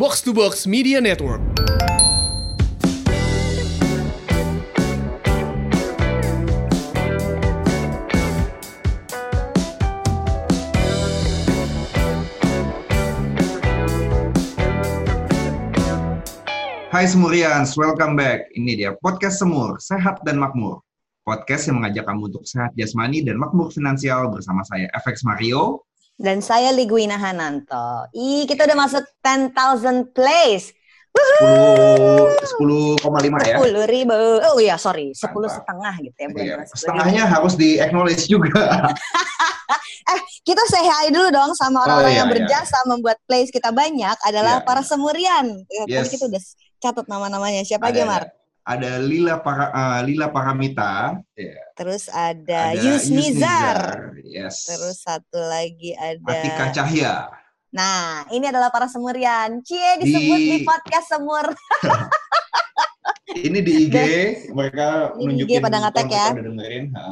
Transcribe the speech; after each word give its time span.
Box 0.00 0.24
to 0.24 0.32
Box 0.32 0.64
Media 0.64 0.96
Network. 0.96 1.44
Hai 16.88 17.04
Semurians, 17.04 17.76
welcome 17.76 18.16
back. 18.16 18.48
Ini 18.56 18.80
dia 18.80 18.96
podcast 19.04 19.44
Semur, 19.44 19.76
Sehat 19.84 20.24
dan 20.24 20.40
Makmur. 20.40 20.80
Podcast 21.28 21.68
yang 21.68 21.84
mengajak 21.84 22.08
kamu 22.08 22.32
untuk 22.32 22.48
sehat 22.48 22.72
jasmani 22.72 23.20
dan 23.20 23.36
makmur 23.36 23.68
finansial 23.68 24.32
bersama 24.32 24.64
saya 24.64 24.88
FX 24.96 25.28
Mario. 25.28 25.84
Dan 26.20 26.44
saya 26.44 26.68
Liguina 26.68 27.16
Hananto. 27.16 28.04
Ih, 28.12 28.44
kita 28.44 28.68
udah 28.68 28.76
masuk 28.78 29.00
10,000 29.24 29.56
plays. 30.12 30.68
10 31.10 33.00
10,5 33.00 33.00
ya. 33.42 33.56
10 33.56 33.88
ribu. 33.88 34.14
Oh 34.46 34.60
iya, 34.60 34.76
sorry. 34.76 35.10
10 35.10 35.32
Mantap. 35.32 35.56
setengah 35.56 35.94
gitu 35.98 36.12
ya. 36.14 36.26
bukan 36.28 36.44
Iya, 36.44 36.54
cuma 36.54 36.60
10 36.60 36.68
ribu. 36.68 36.76
setengahnya 36.76 37.22
harus 37.26 37.54
di 37.56 37.68
acknowledge 37.78 38.24
juga. 38.28 38.60
Eh, 40.10 40.20
kita 40.42 40.58
say 40.66 40.82
hi 40.82 41.06
dulu 41.14 41.30
dong 41.30 41.54
sama 41.54 41.78
Oh, 41.78 41.84
orang-orang 41.86 42.10
iya, 42.10 42.18
yang 42.18 42.26
iya. 42.26 42.34
berjasa 42.34 42.82
membuat 42.82 43.22
plays 43.22 43.46
kita 43.46 43.70
banyak 43.70 44.16
adalah 44.26 44.58
Iya, 44.58 44.66
para 44.66 44.82
iya. 44.82 44.88
semurian. 44.88 45.46
Yes. 45.86 46.10
kita 46.10 46.26
udah 46.26 46.42
catat 46.82 47.06
nama-namanya. 47.06 47.62
Siapa 47.62 47.94
aja, 47.94 48.02
Mar? 48.02 48.26
Ada 48.60 49.00
Lila 49.00 49.40
para 49.40 49.72
eh, 49.72 50.00
Lila 50.06 50.28
Paramita, 50.30 51.16
ya. 51.34 51.58
Terus 51.74 52.06
ada, 52.12 52.76
ada 52.76 52.78
Yusnizar. 52.78 53.78
yes. 54.22 54.68
Terus 54.68 55.00
satu 55.00 55.40
lagi 55.40 55.96
ada 55.96 56.20
Atika 56.28 56.66
Cahya. 56.70 57.14
Nah, 57.70 58.26
ini 58.34 58.50
adalah 58.50 58.68
para 58.68 58.90
semurian. 58.90 59.62
Cie 59.62 59.96
disebut 60.02 60.38
di, 60.38 60.56
Di- 60.60 60.66
podcast 60.66 61.06
semur. 61.08 61.46
Ini 63.30 63.62
di 63.62 63.86
IG 63.86 63.96
mereka 64.50 65.14
Ini 65.14 65.22
di 65.38 65.46
IG 65.46 65.54
nunjukin 65.54 65.60
pada 65.62 65.78
mereka 65.78 66.02
ya. 66.10 66.26
udah 66.34 66.44
dengerin. 66.50 66.84
Ha. 66.98 67.04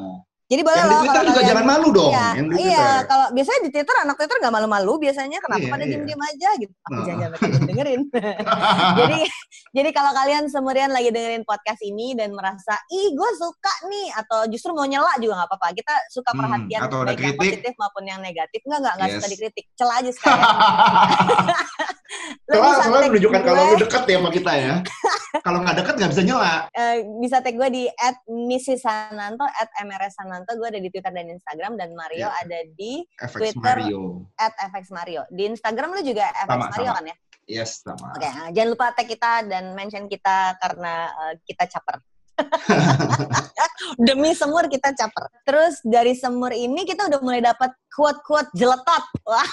Jadi 0.48 0.64
boleh 0.64 0.74
Yang 0.74 0.80
di 0.80 0.88
loh 0.88 0.98
Twitter 0.98 1.12
kalau 1.14 1.28
juga 1.28 1.36
kalian- 1.36 1.50
jangan 1.52 1.66
malu 1.68 1.88
dong. 1.92 2.08
Iya, 2.08 2.26
yang 2.32 2.46
di 2.48 2.56
iya. 2.56 2.64
Twitter. 2.64 3.04
Kalau 3.04 3.26
biasanya 3.30 3.60
di 3.60 3.70
Twitter 3.70 3.96
anak 3.98 4.14
Twitter 4.16 4.36
nggak 4.38 4.54
malu-malu 4.54 4.92
biasanya 4.98 5.38
kenapa 5.38 5.60
Iya, 5.60 5.68
pada 5.68 5.84
iya. 5.84 5.90
diem-diem 5.92 6.22
aja 6.24 6.48
gitu. 6.56 6.72
Aku 6.72 6.88
Nah. 6.90 7.04
jangan 7.04 7.28
jangan 7.36 7.62
dengerin. 7.68 8.00
jadi 9.00 9.18
jadi 9.68 9.90
kalau 9.92 10.12
kalian 10.14 10.44
semurian 10.48 10.88
lagi 10.88 11.08
dengerin 11.08 11.44
podcast 11.44 11.80
ini 11.82 12.16
dan 12.16 12.32
merasa 12.32 12.80
ih 12.88 13.12
gue 13.12 13.30
suka 13.34 13.74
nih 13.86 14.08
atau 14.16 14.40
justru 14.46 14.72
mau 14.72 14.82
nyela 14.82 15.12
juga 15.16 15.36
nggak 15.36 15.48
apa-apa. 15.52 15.68
Kita 15.70 15.94
suka 16.08 16.30
Hmm, 16.32 16.40
perhatian 16.40 16.80
atau 16.82 16.98
ada 16.98 17.06
baik 17.06 17.18
yang 17.18 17.24
kritik. 17.28 17.40
positif 17.60 17.72
maupun 17.76 18.02
yang 18.04 18.20
negatif. 18.20 18.60
Enggak 18.64 18.78
enggak 18.80 18.94
enggak 18.96 19.08
suka 19.10 19.20
Yes. 19.20 19.32
dikritik. 19.36 19.64
Cela 19.74 19.94
aja 20.00 20.10
sekalian. 20.10 20.48
Tag 22.48 23.04
menunjukkan 23.04 23.42
kalau 23.42 23.62
lu 23.66 23.76
deket 23.78 24.02
ya 24.02 24.16
sama 24.16 24.30
kita 24.30 24.52
ya. 24.56 24.74
Kalau 25.40 25.60
nggak 25.60 25.76
deket 25.76 25.94
nggak 25.96 26.10
bisa 26.10 26.22
nyela. 26.22 26.54
eh, 26.70 26.96
bisa 27.18 27.38
tag 27.38 27.54
gue 27.54 27.68
di 27.68 27.84
at 27.88 28.18
Mrs. 28.24 28.80
Sananto, 28.80 29.44
at 29.44 29.68
MRS 29.78 30.14
Sananto. 30.14 30.54
Gue 30.54 30.68
ada 30.68 30.78
di 30.78 30.88
Twitter 30.88 31.10
dan 31.10 31.26
Instagram. 31.26 31.74
Dan 31.74 31.92
Mario 31.92 32.26
Iya. 32.26 32.42
ada 32.42 32.58
di 32.72 33.02
FX 33.14 33.34
Twitter. 33.34 33.76
Mario. 33.78 34.24
at 34.34 34.54
FX 34.68 34.84
Mario. 34.90 35.22
Di 35.28 35.42
Instagram 35.46 35.88
lu 35.92 36.02
juga 36.02 36.24
FX 36.34 36.48
Sama, 36.48 36.66
Mario 36.68 36.86
sama. 36.86 36.98
kan 36.98 37.04
ya? 37.06 37.16
Yes, 37.48 37.70
sama. 37.80 38.12
Oke, 38.12 38.28
nah, 38.28 38.48
jangan 38.52 38.68
lupa 38.68 38.86
tag 38.92 39.06
kita 39.06 39.32
dan 39.44 39.64
mention 39.72 40.04
kita 40.04 40.36
karena 40.56 40.92
eh, 41.10 41.34
kita 41.42 41.64
caper. 41.66 41.96
Demi 44.06 44.34
semur 44.34 44.66
kita 44.70 44.94
caper. 44.94 45.26
Terus 45.46 45.82
dari 45.82 46.14
semur 46.14 46.54
ini 46.54 46.86
kita 46.86 47.08
udah 47.10 47.20
mulai 47.22 47.42
dapat 47.42 47.74
quote-quote 47.92 48.50
jeletot. 48.54 49.04
Wah, 49.26 49.48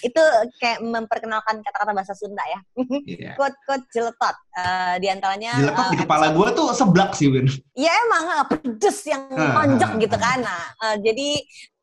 itu 0.00 0.22
kayak 0.56 0.80
memperkenalkan 0.80 1.60
kata-kata 1.60 1.92
bahasa 1.92 2.16
Sunda 2.16 2.40
ya. 2.48 2.60
Iya. 3.04 3.32
Quote-quote 3.36 3.86
jeletot. 3.92 4.36
Eh, 4.56 4.94
di 5.04 5.08
antaranya 5.12 5.52
Dilepas 5.60 5.92
eh, 5.92 5.92
di 5.92 5.98
kepala 6.00 6.26
gue 6.32 6.48
tuh 6.56 6.72
seblak 6.72 7.12
sih, 7.12 7.28
Win. 7.28 7.44
Ya 7.76 7.92
emang 8.08 8.24
eh, 8.32 8.44
pedes 8.48 8.98
yang 9.04 9.28
tonjok 9.28 9.92
ah, 9.92 10.00
gitu 10.00 10.16
kan. 10.16 10.38
Nah, 10.40 10.62
eh, 10.80 10.96
jadi 11.04 11.28
eh, 11.36 11.75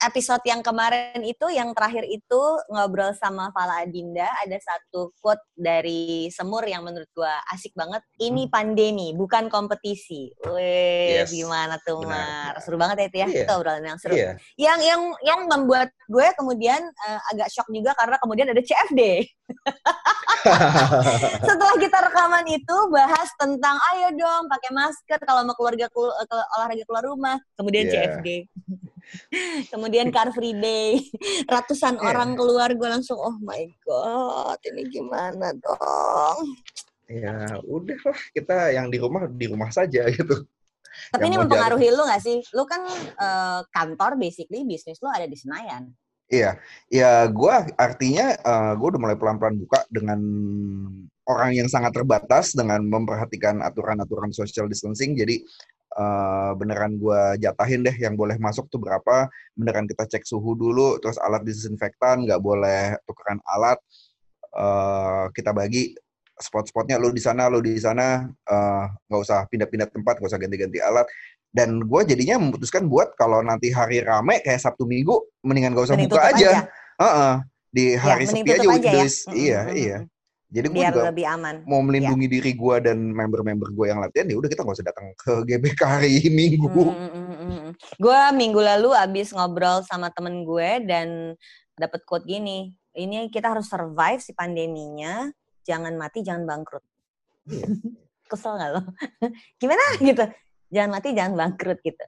episode 0.00 0.40
yang 0.44 0.60
kemarin 0.60 1.20
itu, 1.20 1.44
yang 1.52 1.72
terakhir 1.72 2.04
itu 2.04 2.42
ngobrol 2.68 3.12
sama 3.12 3.52
Fala 3.52 3.84
Adinda, 3.84 4.24
ada 4.40 4.56
satu 4.56 5.12
quote 5.20 5.42
dari 5.52 6.32
Semur 6.32 6.64
yang 6.64 6.82
menurut 6.82 7.08
gua 7.12 7.36
asik 7.50 7.72
banget. 7.72 8.00
Ini 8.16 8.48
pandemi, 8.48 9.12
bukan 9.12 9.46
kompetisi. 9.46 10.32
Wih, 10.48 11.20
Yes. 11.22 11.30
gimana 11.30 11.76
tuh, 11.84 12.00
Benar, 12.02 12.54
Mar? 12.56 12.64
Seru 12.64 12.76
banget 12.80 12.96
ya 12.96 13.06
itu 13.08 13.16
ya. 13.18 13.26
Iya. 13.28 13.42
Itu 13.44 13.52
obrolan 13.54 13.84
yang 13.84 13.98
seru. 14.00 14.14
Iya. 14.16 14.30
Yang 14.56 14.78
yang 14.84 15.00
yang 15.22 15.40
membuat 15.46 15.88
gue 16.08 16.26
kemudian 16.36 16.80
eh, 16.82 17.20
agak 17.32 17.48
shock 17.52 17.68
juga 17.68 17.92
karena 17.94 18.16
kemudian 18.16 18.48
ada 18.48 18.62
CFD. 18.62 19.00
Setelah 21.42 21.74
kita 21.78 21.98
rekaman 22.08 22.46
itu 22.48 22.76
bahas 22.90 23.28
tentang 23.38 23.76
ayo 23.94 24.08
dong 24.16 24.50
pakai 24.50 24.70
masker 24.72 25.18
kalau 25.22 25.46
mau 25.46 25.54
keluarga 25.54 25.86
kelu- 25.88 26.14
eh, 26.18 26.26
ke- 26.26 26.48
olahraga 26.58 26.84
keluar 26.88 27.04
rumah. 27.06 27.36
Kemudian 27.54 27.84
Iya. 27.86 27.92
CFD. 27.92 28.28
Kemudian 29.68 30.08
Car 30.10 30.32
Free 30.32 30.56
Day. 30.56 31.00
Ratusan 31.52 31.98
Iya. 31.98 32.04
orang 32.08 32.34
keluar 32.34 32.72
gue 32.72 32.88
langsung 32.88 33.18
oh 33.20 33.36
my 33.42 33.62
god, 33.84 34.58
ini 34.68 34.88
gimana 34.88 35.52
dong? 35.56 36.56
Ya, 37.10 37.60
udah 37.66 38.00
lah 38.08 38.20
kita 38.32 38.56
yang 38.72 38.88
di 38.88 38.96
rumah 38.96 39.28
di 39.28 39.46
rumah 39.50 39.68
saja 39.68 40.08
gitu. 40.16 40.46
Tapi 41.12 41.24
Yang 41.24 41.28
ini 41.28 41.36
mempengaruhi 41.44 41.88
lu 41.92 42.02
gak 42.04 42.22
sih? 42.24 42.40
Lu 42.56 42.64
kan 42.64 42.84
eh, 43.16 43.60
kantor 43.68 44.16
basically 44.16 44.64
bisnis 44.64 45.00
lu 45.00 45.08
ada 45.12 45.28
di 45.28 45.36
Senayan. 45.36 45.92
Iya, 46.32 46.56
ya 46.88 47.28
gue 47.28 47.54
artinya 47.76 48.32
gue 48.72 48.88
udah 48.88 49.00
mulai 49.04 49.20
pelan-pelan 49.20 49.52
buka 49.60 49.84
dengan 49.92 50.16
orang 51.28 51.52
yang 51.52 51.68
sangat 51.68 51.92
terbatas 51.92 52.56
dengan 52.56 52.80
memperhatikan 52.88 53.60
aturan-aturan 53.60 54.32
social 54.32 54.64
distancing. 54.64 55.12
Jadi 55.12 55.44
eh, 55.92 56.50
beneran 56.56 56.96
gue 56.96 57.42
jatahin 57.42 57.84
deh 57.84 57.96
yang 58.00 58.16
boleh 58.16 58.36
masuk 58.40 58.68
tuh 58.72 58.80
berapa. 58.80 59.28
Beneran 59.56 59.84
kita 59.88 60.08
cek 60.08 60.24
suhu 60.24 60.56
dulu, 60.56 60.96
terus 61.02 61.20
alat 61.20 61.44
disinfektan 61.44 62.24
nggak 62.24 62.40
boleh 62.40 62.96
tukeran 63.04 63.40
alat. 63.44 63.78
Eh, 64.52 65.24
kita 65.36 65.52
bagi 65.52 65.92
spot-spotnya 66.36 66.98
lu 66.98 67.14
di 67.14 67.22
sana, 67.22 67.46
lu 67.46 67.62
di 67.62 67.76
sana, 67.78 68.26
eh, 68.28 68.84
nggak 69.08 69.20
usah 69.20 69.46
pindah-pindah 69.48 69.88
tempat, 69.92 70.18
nggak 70.18 70.30
usah 70.32 70.40
ganti-ganti 70.40 70.78
alat. 70.82 71.06
Dan 71.52 71.84
gue 71.84 72.00
jadinya 72.08 72.40
memutuskan 72.40 72.88
buat 72.88 73.12
kalau 73.12 73.44
nanti 73.44 73.68
hari 73.68 74.00
rame 74.00 74.40
kayak 74.40 74.56
Sabtu 74.56 74.88
Minggu, 74.88 75.20
mendingan 75.44 75.76
gak 75.76 75.92
usah 75.92 75.96
Mending 76.00 76.08
buka 76.08 76.22
aja. 76.32 76.32
aja. 76.32 76.58
Heeh. 76.96 77.34
Di 77.72 77.86
hari 77.96 78.24
mending 78.24 78.44
sepi 78.44 78.52
aja 78.56 78.68
aja 78.72 78.88
ya. 78.88 79.04
Mm, 79.04 79.32
Iya, 79.36 79.60
mm, 79.60 79.76
iya. 79.76 79.98
Jadi 80.52 80.68
gue 80.68 80.84
juga 80.84 81.08
lebih 81.08 81.24
aman. 81.24 81.64
mau 81.64 81.80
melindungi 81.80 82.28
diri 82.28 82.52
gue 82.52 82.76
dan 82.84 83.00
member-member 83.16 83.72
gue 83.72 83.86
yang 83.88 84.04
latihan, 84.04 84.28
ya 84.28 84.36
udah 84.36 84.50
kita 84.52 84.60
nggak 84.60 84.76
usah 84.76 84.88
datang 84.92 85.06
ke 85.16 85.32
GBK 85.48 85.80
hari 85.80 86.28
Minggu. 86.28 86.92
Gue 87.96 88.20
minggu 88.36 88.60
lalu 88.60 88.92
abis 88.92 89.32
ngobrol 89.32 89.80
sama 89.88 90.12
temen 90.12 90.44
gue 90.44 90.84
dan 90.84 91.32
dapet 91.72 92.04
quote 92.04 92.28
gini, 92.28 92.76
ini 92.92 93.32
kita 93.32 93.56
harus 93.56 93.64
survive 93.64 94.20
si 94.20 94.36
pandeminya, 94.36 95.32
jangan 95.64 95.96
mati, 95.96 96.20
jangan 96.20 96.44
bangkrut. 96.44 96.84
Iya. 97.48 97.66
Kesel 98.30 98.56
gak 98.60 98.70
lo? 98.76 98.82
Gimana 99.60 99.84
gitu? 100.04 100.24
Jangan 100.72 100.90
mati, 100.92 101.08
jangan 101.12 101.32
bangkrut 101.36 101.80
gitu. 101.84 102.04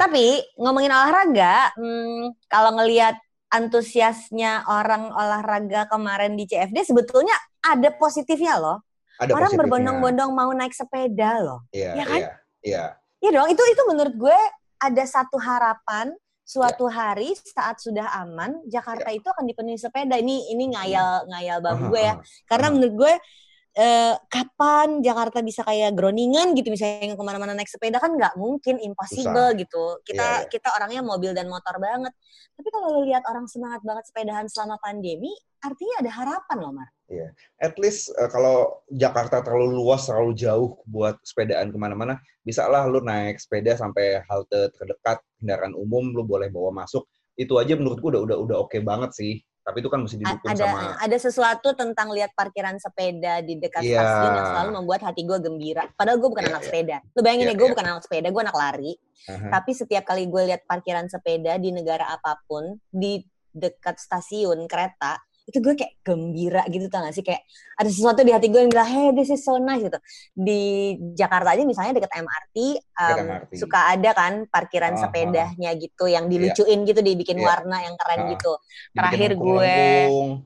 Tapi 0.00 0.40
ngomongin 0.60 0.92
olahraga, 0.92 1.72
hmm, 1.76 2.48
kalau 2.48 2.76
ngelihat 2.80 3.16
antusiasnya 3.48 4.68
orang 4.68 5.08
olahraga 5.12 5.88
kemarin 5.88 6.36
di 6.36 6.44
CFD, 6.44 6.92
sebetulnya 6.92 7.32
ada 7.72 7.88
positifnya 7.94 8.56
loh. 8.58 8.78
Ada 9.16 9.32
orang 9.32 9.52
berbondong-bondong 9.56 10.30
mau 10.30 10.52
naik 10.52 10.76
sepeda 10.76 11.40
loh. 11.40 11.64
Iya, 11.72 11.90
ya 11.96 12.04
kan? 12.04 12.20
iya, 12.20 12.30
iya. 12.62 12.84
Iya 13.16 13.30
dong, 13.32 13.48
itu 13.48 13.62
itu 13.64 13.82
menurut 13.88 14.14
gue 14.14 14.38
ada 14.76 15.04
satu 15.08 15.40
harapan 15.40 16.12
suatu 16.46 16.86
Ya. 16.86 16.94
hari 17.16 17.34
saat 17.34 17.80
sudah 17.82 18.06
aman 18.22 18.60
Jakarta 18.68 19.08
itu 19.10 19.24
akan 19.26 19.48
dipenuhi 19.48 19.80
sepeda. 19.80 20.14
Ini 20.20 20.52
ini 20.52 20.70
ngayal 20.76 21.26
ngayal 21.32 21.58
bang 21.64 21.78
gue 21.90 22.00
ya. 22.00 22.14
Karena 22.44 22.68
menurut 22.70 22.94
gue 22.94 23.12
eh, 23.76 24.14
kapan 24.28 25.00
Jakarta 25.00 25.40
bisa 25.40 25.64
kayak 25.64 25.96
Groningen 25.96 26.52
gitu 26.54 26.68
misalnya 26.72 27.12
yang 27.12 27.18
ke 27.18 27.24
mana-mana 27.24 27.52
naik 27.56 27.68
sepeda 27.72 27.98
kan 27.98 28.12
nggak 28.14 28.36
mungkin 28.36 28.78
impossible 28.78 29.56
gitu. 29.56 30.00
Kita 30.04 30.22
Iya, 30.22 30.36
iya. 30.44 30.48
kita 30.48 30.68
orangnya 30.76 31.02
mobil 31.02 31.32
dan 31.32 31.48
motor 31.48 31.80
banget. 31.80 32.12
Tapi 32.56 32.68
kalau 32.68 33.00
lihat 33.04 33.24
orang 33.28 33.48
semangat 33.48 33.80
banget 33.80 34.04
sepedahan 34.08 34.46
selama 34.48 34.76
pandemi, 34.80 35.32
artinya 35.60 36.04
ada 36.04 36.10
harapan 36.14 36.56
loh 36.60 36.72
Mar. 36.72 36.88
At 37.62 37.78
least 37.78 38.10
eh, 38.14 38.28
kalau 38.28 38.82
Jakarta 38.90 39.40
terlalu 39.40 39.78
luas, 39.78 40.06
terlalu 40.06 40.34
jauh 40.34 40.78
buat 40.84 41.16
sepedaan 41.22 41.70
ke 41.70 41.78
mana-mana, 41.78 42.18
bisa 42.42 42.66
lah 42.66 42.84
lu 42.90 42.98
naik 43.02 43.38
sepeda 43.38 43.78
sampai 43.78 44.22
halte 44.26 44.70
terdekat 44.74 45.22
kendaraan 45.38 45.72
umum, 45.78 46.10
lu 46.12 46.26
boleh 46.26 46.50
bawa 46.50 46.84
masuk. 46.84 47.06
Itu 47.38 47.60
aja 47.62 47.76
menurut 47.78 48.00
gue 48.02 48.10
udah 48.16 48.22
udah 48.26 48.36
udah 48.42 48.56
oke 48.66 48.78
banget 48.82 49.12
sih. 49.14 49.34
Tapi 49.66 49.82
itu 49.82 49.90
kan 49.90 49.98
mesti 49.98 50.22
didukung 50.22 50.46
ada 50.46 50.62
sama 50.62 50.94
ada 50.94 51.16
sesuatu 51.18 51.74
tentang 51.74 52.14
lihat 52.14 52.30
parkiran 52.38 52.78
sepeda 52.78 53.42
di 53.42 53.58
dekat 53.58 53.82
Iya. 53.82 53.98
stasiun 53.98 54.30
yang 54.38 54.48
selalu 54.54 54.70
membuat 54.78 55.00
hati 55.02 55.26
gue 55.26 55.38
gembira. 55.42 55.90
Padahal 55.98 56.22
gue 56.22 56.30
bukan 56.30 56.46
Iya, 56.46 56.50
anak 56.54 56.62
iya. 56.62 56.68
sepeda. 56.70 56.96
Lo 57.10 57.20
bayangin 57.26 57.42
Iya, 57.42 57.50
ya, 57.50 57.58
gue 57.58 57.66
iya. 57.66 57.72
bukan 57.74 57.86
anak 57.90 58.02
sepeda, 58.06 58.28
gue 58.30 58.42
anak 58.46 58.56
lari. 58.56 58.92
Aha. 59.26 59.48
Tapi 59.58 59.70
setiap 59.74 60.04
kali 60.06 60.24
gue 60.30 60.42
lihat 60.54 60.62
parkiran 60.70 61.06
sepeda 61.10 61.58
di 61.58 61.70
negara 61.74 62.06
apa 62.14 62.38
pun, 62.46 62.78
di 62.94 63.26
dekat 63.50 63.98
stasiun 63.98 64.70
kereta, 64.70 65.18
itu 65.46 65.58
gue 65.58 65.74
kayak 65.74 65.94
gembira 66.02 66.66
gitu 66.66 66.86
tau 66.86 67.00
gak 67.00 67.12
sih 67.12 67.22
kayak 67.22 67.46
ada 67.72 67.86
sesuatu 67.86 68.20
di 68.20 68.30
hati 68.30 68.46
gue 68.46 68.58
yang 68.58 68.68
bilang 68.68 68.84
hey 68.84 69.08
this 69.12 69.28
is 69.28 69.40
so 69.40 69.56
nice 69.56 69.78
gitu 69.78 69.94
di 70.32 70.62
Jakarta 71.12 71.52
aja 71.52 71.62
misalnya 71.62 71.94
deket 71.94 72.10
MRT, 72.10 72.56
um, 72.92 73.18
MRT. 73.22 73.52
suka 73.54 73.80
ada 73.88 74.10
kan 74.10 74.32
parkiran 74.46 74.92
Ah, 74.92 75.00
sepedanya 75.00 75.70
gitu 75.72 76.04
yang 76.06 76.26
dilucuin 76.26 76.82
gitu 76.82 76.98
dibikin 76.98 77.36
Iya. 77.36 77.46
warna 77.46 77.76
yang 77.80 77.94
keren 77.94 78.20
Ah. 78.20 78.28
gitu 78.32 78.52
Dibikin 78.56 78.96
terakhir 78.96 79.32
gue. 79.36 79.76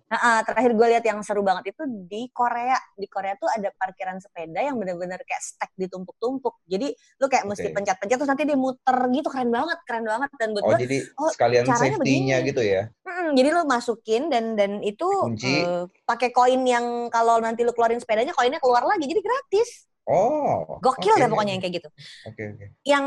Nah, 0.07 0.21
ah, 0.21 0.41
terakhir 0.43 0.71
gue 0.73 0.87
lihat 0.91 1.05
yang 1.07 1.19
seru 1.21 1.41
banget 1.41 1.71
itu 1.71 1.83
di 2.05 2.29
Korea. 2.29 2.77
Di 2.93 3.07
Korea 3.07 3.35
tuh 3.35 3.49
ada 3.49 3.71
parkiran 3.73 4.19
sepeda 4.19 4.61
yang 4.61 4.77
bener-bener 4.77 5.21
kayak 5.21 5.41
stack 5.41 5.73
ditumpuk-tumpuk. 5.77 6.61
Jadi 6.67 6.91
lu 7.17 7.27
kayak 7.27 7.47
mesti 7.47 7.71
pencet-pencet 7.71 8.17
terus 8.17 8.29
nanti 8.29 8.45
dia 8.45 8.59
muter 8.59 8.97
gitu 9.09 9.29
keren 9.29 9.49
banget, 9.49 9.79
keren 9.85 10.05
banget. 10.05 10.29
Dan 10.35 10.49
buat 10.51 10.63
Oh, 10.63 10.71
gue, 10.71 10.79
jadi 10.83 10.99
oh, 11.17 11.31
sekalian 11.31 11.65
caranya 11.65 11.97
safety-nya 11.97 12.37
begini. 12.39 12.49
gitu 12.49 12.63
ya. 12.63 12.83
mm, 13.01 13.31
jadi 13.33 13.49
lu 13.51 13.63
masukin 13.65 14.23
dan 14.27 14.45
dan 14.55 14.83
itu 14.91 15.09
eh, 15.47 15.85
pakai 16.05 16.35
koin 16.35 16.61
yang 16.67 17.09
kalau 17.09 17.39
nanti 17.39 17.63
lu 17.63 17.73
keluarin 17.73 18.03
sepedanya 18.03 18.35
koinnya 18.35 18.59
keluar 18.59 18.85
lagi, 18.85 19.07
jadi 19.07 19.23
gratis. 19.23 19.91
Oh. 20.11 20.81
Gokil 20.83 21.15
oke. 21.15 21.21
deh 21.23 21.29
pokoknya 21.31 21.53
yang 21.55 21.63
kayak 21.63 21.75
gitu. 21.83 21.89
Oke, 22.27 22.43
oke. 22.57 22.67
Yang 22.83 23.05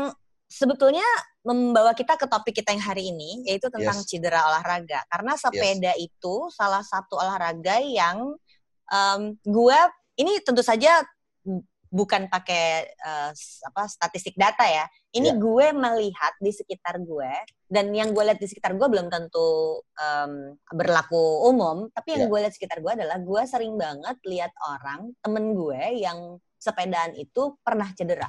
sebetulnya 0.48 1.04
membawa 1.44 1.92
kita 1.92 2.16
ke 2.16 2.24
topik 2.30 2.54
kita 2.62 2.72
yang 2.72 2.84
hari 2.84 3.10
ini 3.12 3.44
yaitu 3.44 3.68
tentang 3.68 4.00
Yes. 4.00 4.08
cedera 4.08 4.48
olahraga 4.48 5.02
karena 5.12 5.34
sepeda 5.36 5.92
itu 5.98 6.48
salah 6.54 6.80
satu 6.80 7.20
olahraga 7.20 7.82
yang 7.82 8.32
em, 8.88 9.36
gue 9.42 9.78
ini 10.16 10.40
tentu 10.40 10.62
saja 10.62 11.02
bukan 11.94 12.26
pakai 12.26 12.90
s- 13.30 13.62
apa 13.62 13.86
statistik 13.86 14.34
data 14.34 14.66
ya 14.66 14.82
ini 15.14 15.30
Ya. 15.30 15.38
gue 15.38 15.66
melihat 15.70 16.34
di 16.36 16.50
sekitar 16.50 16.98
gue 16.98 17.30
dan 17.64 17.94
yang 17.94 18.10
gue 18.10 18.18
lihat 18.20 18.42
di 18.42 18.50
sekitar 18.50 18.74
gue 18.74 18.82
belum 18.84 19.06
tentu 19.06 19.78
em, 19.94 20.58
berlaku 20.68 21.46
umum 21.46 21.86
tapi 21.94 22.18
yang 22.18 22.26
Ya. 22.26 22.28
gue 22.28 22.38
lihat 22.42 22.50
di 22.50 22.58
sekitar 22.58 22.78
gue 22.82 22.92
adalah 22.92 23.22
gue 23.22 23.42
sering 23.46 23.78
banget 23.78 24.18
lihat 24.26 24.50
orang 24.60 25.14
temen 25.22 25.54
gue 25.54 25.80
yang 25.96 26.18
sepedaan 26.58 27.14
itu 27.14 27.54
pernah 27.62 27.86
cedera 27.94 28.26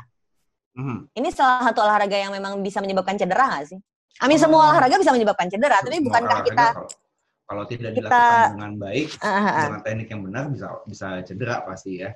Mhm. 0.77 1.15
ini 1.15 1.31
salah 1.31 1.65
satu 1.65 1.81
olahraga 1.81 2.15
yang 2.15 2.29
memang 2.29 2.59
bisa 2.59 2.83
menyebabkan 2.83 3.15
cedera 3.15 3.47
nggak 3.47 3.65
sih? 3.65 3.79
Amin 4.19 4.35
semua 4.35 4.59
Oh. 4.59 4.67
olahraga 4.69 4.95
bisa 4.95 5.09
menyebabkan 5.09 5.47
cedera, 5.47 5.79
tapi 5.79 5.99
bukankah 5.99 6.39
kita 6.43 6.65
kalau, 6.71 6.87
kalau 7.47 7.63
tidak 7.63 7.95
kita- 7.95 8.11
dilakukan 8.11 8.51
dengan 8.59 8.73
baik 8.77 9.07
ah, 9.19 9.27
ah. 9.27 9.55
dengan 9.67 9.81
teknik 9.81 10.07
yang 10.07 10.21
benar 10.21 10.43
bisa 10.51 10.67
bisa 10.83 11.07
cedera 11.23 11.63
pasti 11.63 11.99
ya. 11.99 12.11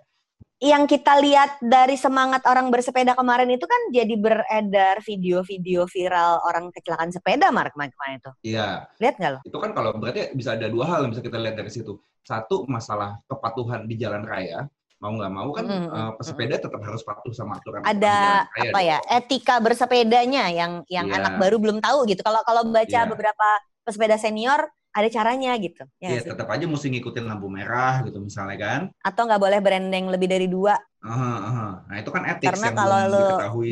Yang 0.60 0.84
kita 0.92 1.16
lihat 1.24 1.64
dari 1.64 1.96
semangat 1.96 2.44
orang 2.44 2.68
bersepeda 2.68 3.16
kemarin 3.16 3.48
itu 3.48 3.64
kan 3.64 3.80
jadi 3.96 4.12
beredar 4.20 5.00
video-video 5.00 5.88
viral 5.88 6.44
orang 6.44 6.68
kecelakaan 6.76 7.16
sepeda 7.16 7.48
Mark 7.48 7.72
kemarin 7.72 7.96
kemarin 7.96 8.16
itu. 8.20 8.32
Iya, 8.44 8.68
Lihat 9.00 9.16
nggak 9.24 9.32
lo? 9.32 9.40
itu 9.48 9.56
kan 9.58 9.72
kalau 9.72 9.96
berarti 9.96 10.36
bisa 10.36 10.60
ada 10.60 10.68
dua 10.68 10.84
hal 10.92 11.08
yang 11.08 11.12
bisa 11.16 11.24
kita 11.24 11.40
lihat 11.40 11.56
dari 11.56 11.72
situ. 11.72 11.96
Satu 12.28 12.68
masalah 12.68 13.24
kepatuhan 13.32 13.88
di 13.88 13.96
jalan 13.96 14.28
raya, 14.28 14.68
mau 15.00 15.16
nggak 15.16 15.32
mau 15.32 15.50
kan 15.56 15.64
Mm, 15.64 15.80
mm, 15.80 15.96
eh, 15.96 16.12
pesepeda 16.20 16.56
tetap 16.60 16.82
harus 16.84 17.02
patuh 17.08 17.32
sama 17.32 17.56
aturan 17.56 17.80
Ada 17.80 18.44
raya 18.52 18.70
apa 18.76 18.80
ya 18.84 18.98
dong. 19.00 19.16
etika 19.16 19.56
bersepedanya 19.64 20.44
yang 20.52 20.84
yang 20.92 21.08
Iya. 21.08 21.24
anak 21.24 21.34
baru 21.40 21.56
belum 21.56 21.80
tahu 21.80 22.04
gitu. 22.12 22.20
Kalau 22.20 22.44
kalau 22.44 22.68
baca 22.68 22.84
Iya. 22.84 23.08
beberapa 23.08 23.48
pesepeda 23.88 24.20
senior 24.20 24.68
ada 24.90 25.08
caranya 25.08 25.54
gitu. 25.56 25.86
Ya 25.98 26.10
Iya, 26.12 26.20
sih? 26.26 26.30
tetap 26.34 26.48
aja 26.50 26.66
mesti 26.66 26.88
ngikutin 26.90 27.26
lampu 27.26 27.48
merah 27.48 28.02
gitu 28.02 28.18
misalnya 28.18 28.58
kan. 28.58 28.82
Atau 29.00 29.26
nggak 29.26 29.38
boleh 29.38 29.60
berendeng 29.62 30.10
lebih 30.10 30.28
dari 30.28 30.46
dua 30.46 30.76
Aha, 31.00 31.32
aha. 31.48 31.68
Nah 31.88 31.96
itu 31.96 32.12
kan 32.12 32.28
etik 32.28 32.52
karena 32.52 32.66
yang 32.68 32.76
kalau 32.76 33.00
lu 33.08 33.24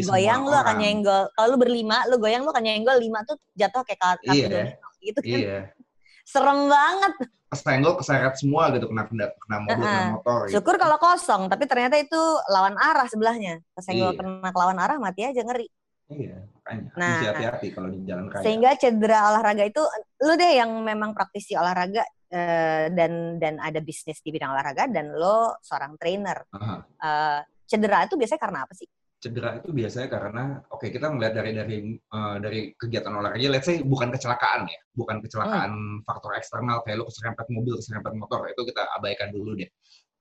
goyang 0.08 0.42
lu 0.48 0.56
akan 0.56 0.76
nyenggol. 0.80 1.24
Kalau 1.36 1.48
lu 1.52 1.58
berlima, 1.60 2.08
lu 2.08 2.16
goyang 2.16 2.48
lu 2.48 2.50
akan 2.50 2.64
nyenggol 2.64 2.96
lima 2.96 3.20
tuh 3.28 3.36
jatuh 3.52 3.84
kayak 3.84 4.00
kartu 4.00 4.32
Iya. 4.32 4.48
domino 4.48 4.88
gitu 5.04 5.20
kan. 5.20 5.28
Iya, 5.36 5.60
Serem 6.32 6.60
banget. 6.68 7.14
kesenggol 7.48 7.96
keseret 7.96 8.36
semua 8.36 8.68
gitu 8.76 8.92
kena 8.92 9.08
kena, 9.08 9.32
kena 9.40 9.58
mobil 9.64 9.80
kena 9.80 9.88
Heeh. 9.88 10.08
motor 10.12 10.40
gitu. 10.48 10.54
Syukur 10.60 10.76
kalau 10.76 11.00
kosong, 11.00 11.48
tapi 11.48 11.64
ternyata 11.64 11.96
itu 11.96 12.20
lawan 12.52 12.76
arah 12.76 13.08
sebelahnya. 13.08 13.64
Kesenggol 13.72 14.12
Iya. 14.12 14.20
kena 14.20 14.50
ke 14.52 14.60
lawan 14.60 14.80
arah 14.80 14.96
mati 15.00 15.24
aja 15.24 15.42
ngeri. 15.44 15.68
Iya, 16.08 16.40
makanya 16.40 16.84
Nah, 16.96 17.08
mesti 17.12 17.26
hati-hati 17.28 17.68
kalau 17.76 17.90
di 17.92 18.00
jalan 18.08 18.32
raya. 18.32 18.44
Sehingga 18.48 18.72
cedera 18.80 19.20
olahraga 19.28 19.64
itu 19.68 19.84
lu 20.24 20.34
deh 20.40 20.52
yang 20.56 20.72
memang 20.80 21.12
praktisi 21.12 21.52
olahraga 21.60 22.04
eh, 22.32 22.88
dan 22.96 23.36
dan 23.36 23.60
ada 23.60 23.84
bisnis 23.84 24.24
di 24.24 24.32
bidang 24.32 24.56
olahraga 24.56 24.88
dan 24.88 25.12
lo 25.12 25.60
seorang 25.60 26.00
trainer. 26.00 26.48
Aha. 26.56 26.76
Eh, 26.80 27.40
cedera 27.68 28.08
itu 28.08 28.16
biasanya 28.16 28.42
karena 28.42 28.62
apa 28.64 28.76
sih? 28.76 28.88
cedera 29.18 29.58
itu 29.58 29.74
biasanya 29.74 30.14
karena 30.14 30.62
oke 30.70 30.94
kita 30.94 31.10
melihat 31.10 31.42
dari 31.42 31.52
dari 31.58 31.78
eh, 31.98 32.36
dari 32.38 32.60
kegiatan 32.78 33.10
olahraga 33.18 33.50
let's 33.50 33.66
say 33.66 33.82
bukan 33.82 34.14
kecelakaan 34.14 34.70
ya 34.70 34.80
bukan 34.94 35.18
kecelakaan 35.26 35.72
Hmm. 35.74 36.06
faktor 36.06 36.38
eksternal 36.38 36.86
kayak 36.86 37.02
lu 37.02 37.06
keserempet 37.10 37.50
mobil 37.50 37.82
keserempet 37.82 38.14
motor 38.14 38.46
itu 38.46 38.62
kita 38.70 38.86
abaikan 38.94 39.34
dulu 39.34 39.58
deh 39.58 39.66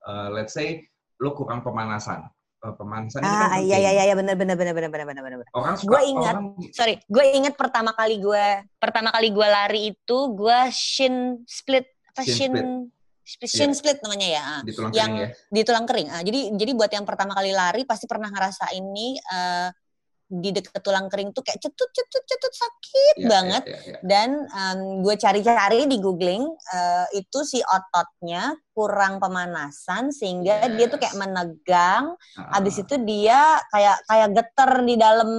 Eh, 0.07 0.29
let's 0.33 0.57
say 0.57 0.81
lu 1.21 1.29
kurang 1.37 1.61
pemanasan 1.61 2.25
pemanasan 2.73 3.19
ini 3.19 3.29
kan 3.29 3.47
Ah 3.47 3.57
iya 3.57 3.77
iya 3.77 4.03
iya 4.03 4.13
benar 4.13 4.33
benar 4.33 4.55
benar 4.55 4.73
benar 4.73 4.89
benar 4.89 5.05
benar 5.05 5.23
benar. 5.37 5.47
orang 5.53 5.75
Gua 5.79 6.01
ingat. 6.01 6.33
orang 6.33 6.47
Sorry, 6.69 6.95
gue 7.01 7.23
inget 7.29 7.53
pertama 7.53 7.91
kali 7.91 8.17
gue 8.17 8.45
pertama 8.75 9.09
kali 9.09 9.29
gue 9.29 9.47
lari 9.47 9.81
itu 9.91 10.17
gue 10.33 10.59
shin 10.69 11.15
split 11.43 11.85
apa 12.09 12.21
Shin 12.23 12.51
shin 12.51 12.69
split. 13.23 13.49
shin 13.49 13.69
Iya. 13.69 13.77
split 13.77 13.97
namanya 14.01 14.27
ya. 14.27 14.41
ah. 14.41 14.61
di 14.61 14.71
tulang 14.71 14.91
yang 14.91 15.11
kering 15.11 15.21
ya 15.21 15.27
di 15.47 15.61
tulang 15.61 15.85
kering. 15.85 16.07
Ah, 16.09 16.21
jadi 16.21 16.39
jadi 16.53 16.71
buat 16.73 16.89
yang 16.89 17.03
pertama 17.03 17.31
kali 17.33 17.51
lari 17.51 17.81
pasti 17.83 18.03
pernah 18.03 18.27
ngerasa 18.27 18.71
ini 18.71 19.15
eh, 19.15 19.69
di 20.27 20.51
dekat 20.51 20.83
tulang 20.83 21.07
kering 21.07 21.31
tuh 21.31 21.39
kayak 21.39 21.55
cetut 21.63 21.87
cetut 21.95 22.19
cetut 22.27 22.51
sakit 22.51 23.15
Iya, 23.15 23.27
banget. 23.31 23.63
iya, 23.63 23.79
iya, 23.79 23.95
iya. 23.95 23.99
Dan 24.03 24.29
em, 24.43 24.79
gue 24.99 25.15
cari-cari 25.15 25.87
di 25.87 25.97
googling 26.03 26.43
eh, 26.45 27.05
itu 27.15 27.39
si 27.47 27.63
ototnya 27.63 28.51
kurang 28.75 29.23
pemanasan 29.23 30.11
sehingga 30.11 30.67
dia 30.75 30.91
tuh 30.91 30.99
kayak 30.99 31.15
Yes. 31.15 31.21
menegang. 31.23 32.03
Ah, 32.35 32.59
Habis 32.59 32.75
itu 32.83 32.99
dia 33.01 33.55
kayak 33.71 33.97
kayak 34.03 34.29
geter 34.35 34.71
di 34.83 34.95
dalam 34.99 35.29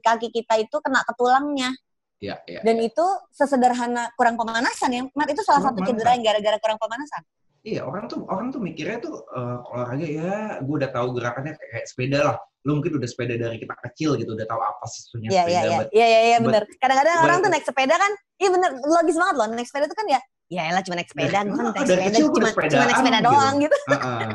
kaki 0.00 0.32
kita 0.32 0.56
itu 0.56 0.76
kena 0.80 1.04
ke 1.04 1.12
tulangnya. 1.14 1.70
iya, 2.16 2.40
iya, 2.48 2.60
Dan 2.64 2.80
iya. 2.80 2.88
itu 2.88 3.06
sesederhana 3.32 4.08
kurang 4.16 4.40
pemanasan 4.40 4.88
ya. 4.90 5.02
Mat 5.12 5.28
itu 5.28 5.44
salah 5.44 5.60
Kurang 5.60 5.76
satu 5.84 5.88
cedera 5.88 6.16
yang 6.16 6.24
gara-gara 6.24 6.56
kurang 6.60 6.80
pemanasan. 6.80 7.22
Iya, 7.60 7.84
orang 7.84 8.08
tuh 8.08 8.24
orang 8.24 8.48
tuh 8.48 8.60
mikirnya 8.64 9.04
tuh 9.04 9.20
eh, 9.20 9.58
olahraga 9.68 10.06
ya, 10.08 10.32
gue 10.64 10.74
udah 10.80 10.90
tahu 10.96 11.08
gerakannya 11.20 11.52
kayak, 11.60 11.70
kayak 11.76 11.86
sepeda 11.86 12.18
lah. 12.24 12.36
Lu 12.64 12.80
mungkin 12.80 12.96
udah 12.96 13.08
sepeda 13.08 13.36
dari 13.36 13.56
kita 13.60 13.76
kecil 13.84 14.16
gitu, 14.16 14.32
udah 14.32 14.48
tahu 14.48 14.60
apa 14.60 14.84
sih 14.88 15.00
sebenarnya 15.08 15.30
Iya 15.30 15.42
sepeda. 15.44 15.52
iya 15.52 15.60
iya. 15.60 15.78
Iya 15.92 16.06
iya 16.08 16.20
iya 16.24 16.38
benar. 16.40 16.62
Kadang-kadang 16.80 17.14
orang 17.20 17.38
tuh 17.44 17.50
naik 17.52 17.64
sepeda 17.68 17.94
kan, 18.00 18.12
iya 18.40 18.48
bener 18.48 18.70
logis 18.80 19.16
banget 19.20 19.34
loh. 19.36 19.46
Naik 19.52 19.68
sepeda 19.68 19.84
tuh 19.92 19.98
kan 20.00 20.06
ya, 20.08 20.20
ya 20.48 20.62
elah 20.72 20.82
cuma 20.84 20.94
naik 20.96 21.08
sepeda, 21.12 21.38
gue 21.44 21.52
kan 21.52 21.66
naik 21.68 21.84
sepeda 21.84 22.16
cuma 22.16 22.28
cuma 22.32 22.44
naik 22.48 22.56
sepeda 22.56 22.96
sepedaan, 22.96 23.22
doang 23.28 23.54
gitu. 23.60 23.76
Heeh. 23.92 24.28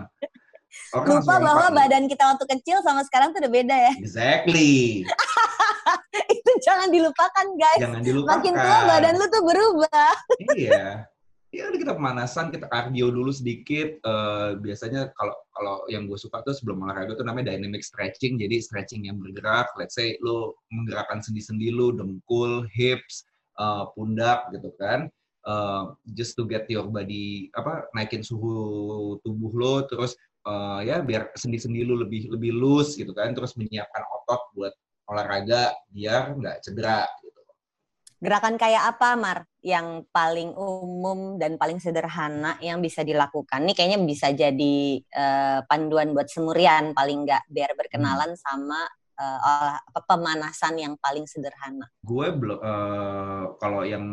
Orang 0.96 1.08
Lupa 1.20 1.36
bahwa 1.40 1.66
nih. 1.68 1.76
badan 1.76 2.04
kita 2.08 2.24
waktu 2.36 2.46
kecil 2.56 2.78
sama 2.86 3.02
sekarang 3.08 3.34
tuh 3.34 3.42
udah 3.42 3.52
beda 3.52 3.76
ya. 3.90 3.94
Exactly. 4.00 5.04
Itu 6.36 6.52
jangan 6.64 6.88
dilupakan 6.94 7.46
guys. 7.58 7.82
Jangan 7.82 8.02
dilupakan. 8.04 8.32
Makin 8.38 8.54
tua 8.54 8.80
badan 8.88 9.14
lu 9.18 9.26
tuh 9.28 9.44
berubah. 9.44 10.14
Iya. 10.56 11.10
Ya 11.56 11.72
udah 11.72 11.80
kita 11.80 11.94
pemanasan, 11.96 12.52
kita 12.52 12.68
kardio 12.68 13.08
dulu 13.16 13.32
sedikit. 13.32 13.96
Eh, 14.04 14.50
biasanya 14.60 15.16
kalau 15.16 15.36
kalau 15.56 15.76
yang 15.88 16.04
gue 16.04 16.20
suka 16.20 16.44
tuh 16.44 16.52
sebelum 16.52 16.84
olahraga 16.84 17.16
tuh 17.16 17.24
namanya 17.24 17.56
dynamic 17.56 17.80
stretching. 17.80 18.36
Jadi 18.36 18.60
stretching 18.60 19.08
yang 19.08 19.24
bergerak. 19.24 19.72
Let's 19.80 19.96
say 19.96 20.20
lu 20.20 20.52
menggerakkan 20.76 21.24
sendi-sendi 21.24 21.72
lu, 21.72 21.96
dengkul, 21.96 22.68
hips, 22.76 23.24
eh, 23.56 23.88
pundak 23.96 24.52
gitu 24.52 24.68
kan. 24.76 25.08
Eh, 25.48 25.84
just 26.12 26.36
to 26.36 26.44
get 26.44 26.68
your 26.68 26.92
body 26.92 27.48
apa 27.56 27.88
naikin 27.96 28.26
suhu 28.26 29.16
tubuh 29.24 29.54
lo 29.56 29.76
terus 29.88 30.18
eh, 30.44 30.80
ya 30.92 31.00
biar 31.06 31.32
sendi-sendi 31.40 31.88
lu 31.88 32.04
lebih 32.04 32.36
lebih 32.36 32.52
loose 32.52 33.00
gitu 33.00 33.16
kan 33.16 33.32
terus 33.32 33.56
menyiapkan 33.56 34.04
otot 34.12 34.42
buat 34.60 34.74
olahraga 35.08 35.72
biar 35.88 36.36
nggak 36.36 36.68
cedera. 36.68 37.08
Gerakan 38.26 38.56
kayak 38.58 38.84
apa 38.90 39.10
Mar 39.14 39.38
yang 39.62 40.02
paling 40.10 40.58
umum 40.58 41.38
dan 41.38 41.56
paling 41.56 41.78
sederhana 41.78 42.58
yang 42.60 42.82
bisa 42.82 43.06
dilakukan? 43.06 43.62
Ini 43.62 43.74
kayaknya 43.78 44.00
bisa 44.02 44.34
jadi 44.34 44.78
eh, 45.00 45.60
panduan 45.70 46.10
buat 46.12 46.26
semurian 46.26 46.92
paling 46.92 47.24
nggak 47.24 47.44
biar 47.48 47.72
berkenalan 47.78 48.34
sama 48.36 48.82
eh, 49.16 49.40
olah- 49.40 49.80
apa, 49.80 50.00
pemanasan 50.04 50.76
yang 50.76 50.94
paling 50.98 51.24
sederhana. 51.24 51.86
gue 52.02 52.28
belum 52.34 52.60
eh, 52.60 53.44
kalau 53.58 53.82
yang 53.86 54.06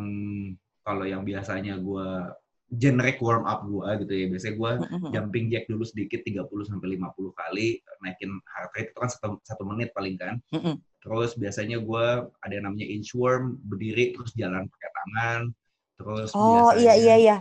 kalau 0.82 1.02
yang 1.02 1.22
biasanya 1.22 1.74
gue 1.78 2.06
generic 2.68 3.20
warm 3.20 3.44
up 3.44 3.64
gue 3.64 3.84
gitu 4.00 4.12
ya 4.12 4.26
biasanya 4.28 4.54
gue 4.56 4.70
Mhm. 4.80 5.08
jumping 5.10 5.44
jack 5.48 5.64
dulu 5.66 5.84
sedikit 5.84 6.20
30 6.22 6.64
sampai 6.64 6.96
50 6.96 7.32
kali 7.32 7.80
naikin 8.00 8.32
heart 8.48 8.72
rate 8.72 8.90
itu 8.90 8.98
kan 8.98 9.10
satu, 9.10 9.36
satu 9.44 9.62
menit 9.68 9.92
paling 9.92 10.16
kan 10.16 10.40
Mhm. 10.50 10.80
Terus 11.02 11.34
biasanya 11.34 11.82
gue 11.82 12.06
ada 12.30 12.52
yang 12.54 12.64
namanya 12.70 12.86
inchworm 12.86 13.58
berdiri 13.66 14.14
terus 14.14 14.30
jalan 14.32 14.70
pakai 14.70 14.90
tangan 14.94 15.40
terus 15.98 16.30
Oh 16.32 16.70
iya 16.72 16.94
biasanya- 16.94 16.96
iya 16.96 17.14
iya. 17.18 17.36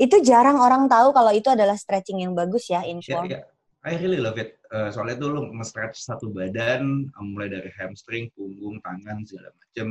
Itu 0.00 0.24
jarang 0.24 0.56
orang 0.56 0.88
tahu 0.88 1.12
kalau 1.12 1.30
itu 1.30 1.46
adalah 1.46 1.76
stretching 1.76 2.24
yang 2.24 2.32
bagus 2.32 2.66
ya, 2.66 2.80
Ya, 2.80 2.90
inchworm. 2.90 3.28
ya. 3.28 3.44
I 3.84 3.98
really 3.98 4.18
love 4.18 4.38
it. 4.38 4.56
Eh, 4.72 4.88
soalnya 4.88 5.20
tuh 5.20 5.28
lu 5.30 5.40
nge-stretch 5.52 6.00
satu 6.00 6.32
badan, 6.32 7.06
eh, 7.06 7.22
mulai 7.22 7.52
dari 7.52 7.68
hamstring, 7.76 8.32
punggung, 8.32 8.80
tangan, 8.80 9.20
segala 9.22 9.52
macem. 9.52 9.88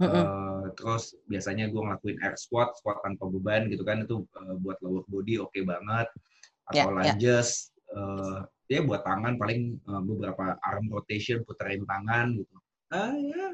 Eh, 0.00 0.64
terus 0.76 1.18
biasanya 1.26 1.66
gue 1.66 1.80
ngelakuin 1.80 2.18
air 2.20 2.36
squat, 2.36 2.78
squat 2.78 3.02
tanpa 3.02 3.26
beban 3.26 3.66
gitu 3.68 3.82
kan 3.82 4.02
itu 4.02 4.22
eh, 4.38 4.54
buat 4.60 4.78
lower 4.80 5.02
body 5.10 5.42
oke 5.42 5.56
banget. 5.66 6.08
Atau 6.70 6.78
Ya, 6.78 6.84
ya. 6.84 6.92
lunges, 6.94 7.74
eh, 7.90 8.38
ya 8.66 8.80
buat 8.80 9.04
tangan 9.04 9.36
paling 9.36 9.60
eh, 9.76 10.02
beberapa 10.02 10.56
arm 10.58 10.84
rotation 10.88 11.44
puterin 11.44 11.84
tangan 11.84 12.32
gitu. 12.34 12.56
Ah 12.90 13.12
ya. 13.12 13.46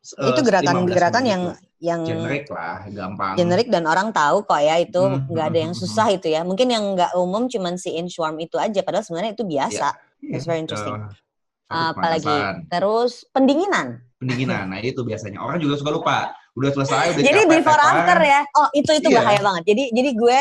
eh, 0.00 0.28
itu 0.32 0.40
15 0.40 0.48
gerakan-gerakan 0.48 1.24
yang 1.24 1.42
yang 1.80 2.00
generik 2.04 2.44
lah, 2.48 2.84
gampang. 2.88 3.34
generik 3.36 3.68
dan 3.72 3.84
orang 3.84 4.12
tahu 4.12 4.44
kok 4.44 4.60
ya 4.60 4.76
itu 4.76 5.00
Hmm, 5.00 5.24
nggak 5.28 5.46
ada 5.48 5.58
yang 5.60 5.72
hmm, 5.72 5.80
susah 5.80 6.06
itu 6.12 6.28
ya. 6.28 6.40
Mungkin 6.44 6.68
yang 6.68 6.84
nggak 6.92 7.12
umum 7.16 7.48
cuman 7.48 7.76
si 7.76 7.96
inchworm 7.96 8.36
itu 8.40 8.56
aja 8.56 8.80
padahal 8.80 9.04
sebenarnya 9.04 9.32
itu 9.32 9.44
biasa. 9.44 9.88
Iya, 10.20 10.36
It's 10.36 10.44
very 10.44 10.60
interesting. 10.60 10.96
eh, 10.96 11.08
satu 11.70 11.92
Apalagi 11.96 12.36
terus 12.68 13.24
pendinginan. 13.32 14.00
pendinginan. 14.20 14.68
Nah 14.68 14.80
itu 14.84 15.00
biasanya 15.00 15.40
orang 15.40 15.56
juga 15.56 15.80
suka 15.80 15.90
lupa. 15.92 16.18
Udah 16.52 16.74
selesai, 16.74 17.14
udah 17.14 17.22
Jadi 17.24 17.40
before 17.46 17.78
after 17.78 18.18
ya. 18.20 18.40
Oh, 18.58 18.68
itu 18.74 18.90
itu 18.92 19.08
Iya. 19.08 19.22
bahaya 19.22 19.40
banget. 19.40 19.62
Jadi 19.72 19.84
jadi 19.94 20.10
gue 20.12 20.40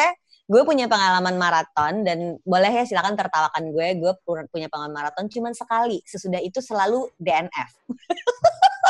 gue 0.50 0.62
punya 0.66 0.90
pengalaman 0.90 1.38
maraton 1.38 2.02
dan 2.02 2.42
boleh 2.42 2.74
ya 2.74 2.84
silakan 2.90 3.14
tertawakan 3.14 3.70
gue. 3.70 3.88
Gue 4.02 4.14
pu- 4.26 4.50
punya 4.50 4.66
pengalaman 4.66 5.06
maraton 5.06 5.30
cuman 5.30 5.54
sekali. 5.54 6.02
Sesudah 6.10 6.42
itu 6.42 6.58
selalu 6.58 7.06
DNF. 7.22 7.70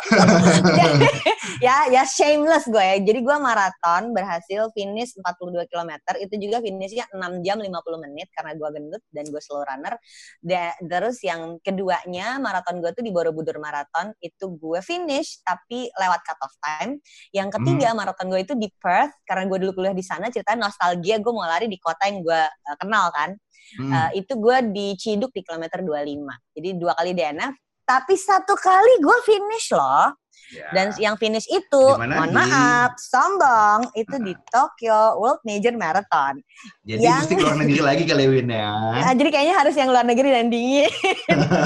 ya 1.66 1.92
ya 1.92 2.04
shameless 2.08 2.66
gue 2.72 2.80
ya. 2.80 2.98
Jadi 3.04 3.20
gue 3.20 3.38
maraton 3.38 4.16
berhasil 4.16 4.72
finish 4.72 5.20
42 5.20 5.68
km. 5.68 5.92
Itu 6.24 6.36
juga 6.40 6.64
finishnya 6.64 7.06
6 7.12 7.44
jam 7.46 7.60
50 7.60 8.06
menit 8.08 8.32
karena 8.32 8.56
gue 8.56 8.70
gendut 8.72 9.04
dan 9.12 9.26
gue 9.28 9.42
slow 9.44 9.68
runner. 9.68 10.00
Da- 10.40 10.78
terus 10.80 11.20
yang 11.22 11.60
keduanya 11.60 12.40
maraton 12.40 12.80
gue 12.80 12.92
tuh 12.96 13.04
di 13.04 13.12
Borobudur 13.12 13.60
Marathon 13.60 14.16
itu 14.24 14.56
gue 14.56 14.80
finish 14.80 15.44
tapi 15.44 15.92
lewat 15.92 16.24
cut 16.24 16.40
off 16.40 16.56
time. 16.64 17.04
Yang 17.36 17.60
ketiga 17.60 17.92
maraton 17.92 18.32
gue 18.32 18.42
itu 18.48 18.54
di 18.56 18.72
Perth 18.80 19.14
karena 19.28 19.44
gue 19.46 19.58
dulu 19.68 19.84
kuliah 19.84 19.96
di 19.96 20.06
sana 20.06 20.32
ceritanya 20.32 20.72
nostalgia 20.72 21.20
gue 21.20 21.34
mau 21.34 21.49
lari 21.50 21.66
di 21.66 21.82
kota 21.82 22.06
yang 22.06 22.22
gue 22.22 22.42
uh, 22.46 22.78
kenal 22.78 23.10
kan. 23.10 23.34
Hmm. 23.82 23.90
Uh, 23.90 24.10
itu 24.14 24.34
gue 24.38 24.58
di 24.70 24.88
Ciduk 24.98 25.34
di 25.34 25.42
kilometer 25.42 25.82
25. 25.82 26.54
Jadi 26.54 26.70
dua 26.78 26.94
kali 26.94 27.18
DNF 27.18 27.54
tapi 27.90 28.14
satu 28.14 28.54
kali 28.54 29.02
gue 29.02 29.18
finish 29.26 29.74
loh. 29.74 30.14
Ya. 30.50 30.66
Dan 30.74 30.88
yang 30.98 31.14
finish 31.18 31.46
itu, 31.46 31.84
mohon 31.94 32.10
Di- 32.10 32.34
maaf, 32.34 32.98
sombong, 32.98 33.86
itu 33.94 34.18
di 34.18 34.34
Tokyo 34.50 35.22
World 35.22 35.46
Major 35.46 35.74
Marathon. 35.78 36.42
Jadi 36.86 37.06
yang- 37.06 37.22
mesti 37.22 37.34
keluar 37.38 37.58
negeri 37.58 37.82
lagi 37.86 38.04
kali 38.06 38.26
Win 38.26 38.50
ya. 38.50 38.74
Nah, 38.74 39.14
jadi 39.20 39.30
kayaknya 39.30 39.56
harus 39.62 39.76
yang 39.78 39.90
luar 39.94 40.06
negeri 40.06 40.30
dan 40.34 40.50
dingin. 40.50 40.90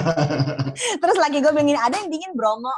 Terus 1.03 1.17
lagi 1.19 1.39
gue 1.39 1.53
pengen 1.55 1.79
ada 1.79 1.95
yang 1.95 2.11
dingin 2.11 2.35
Bromo. 2.35 2.75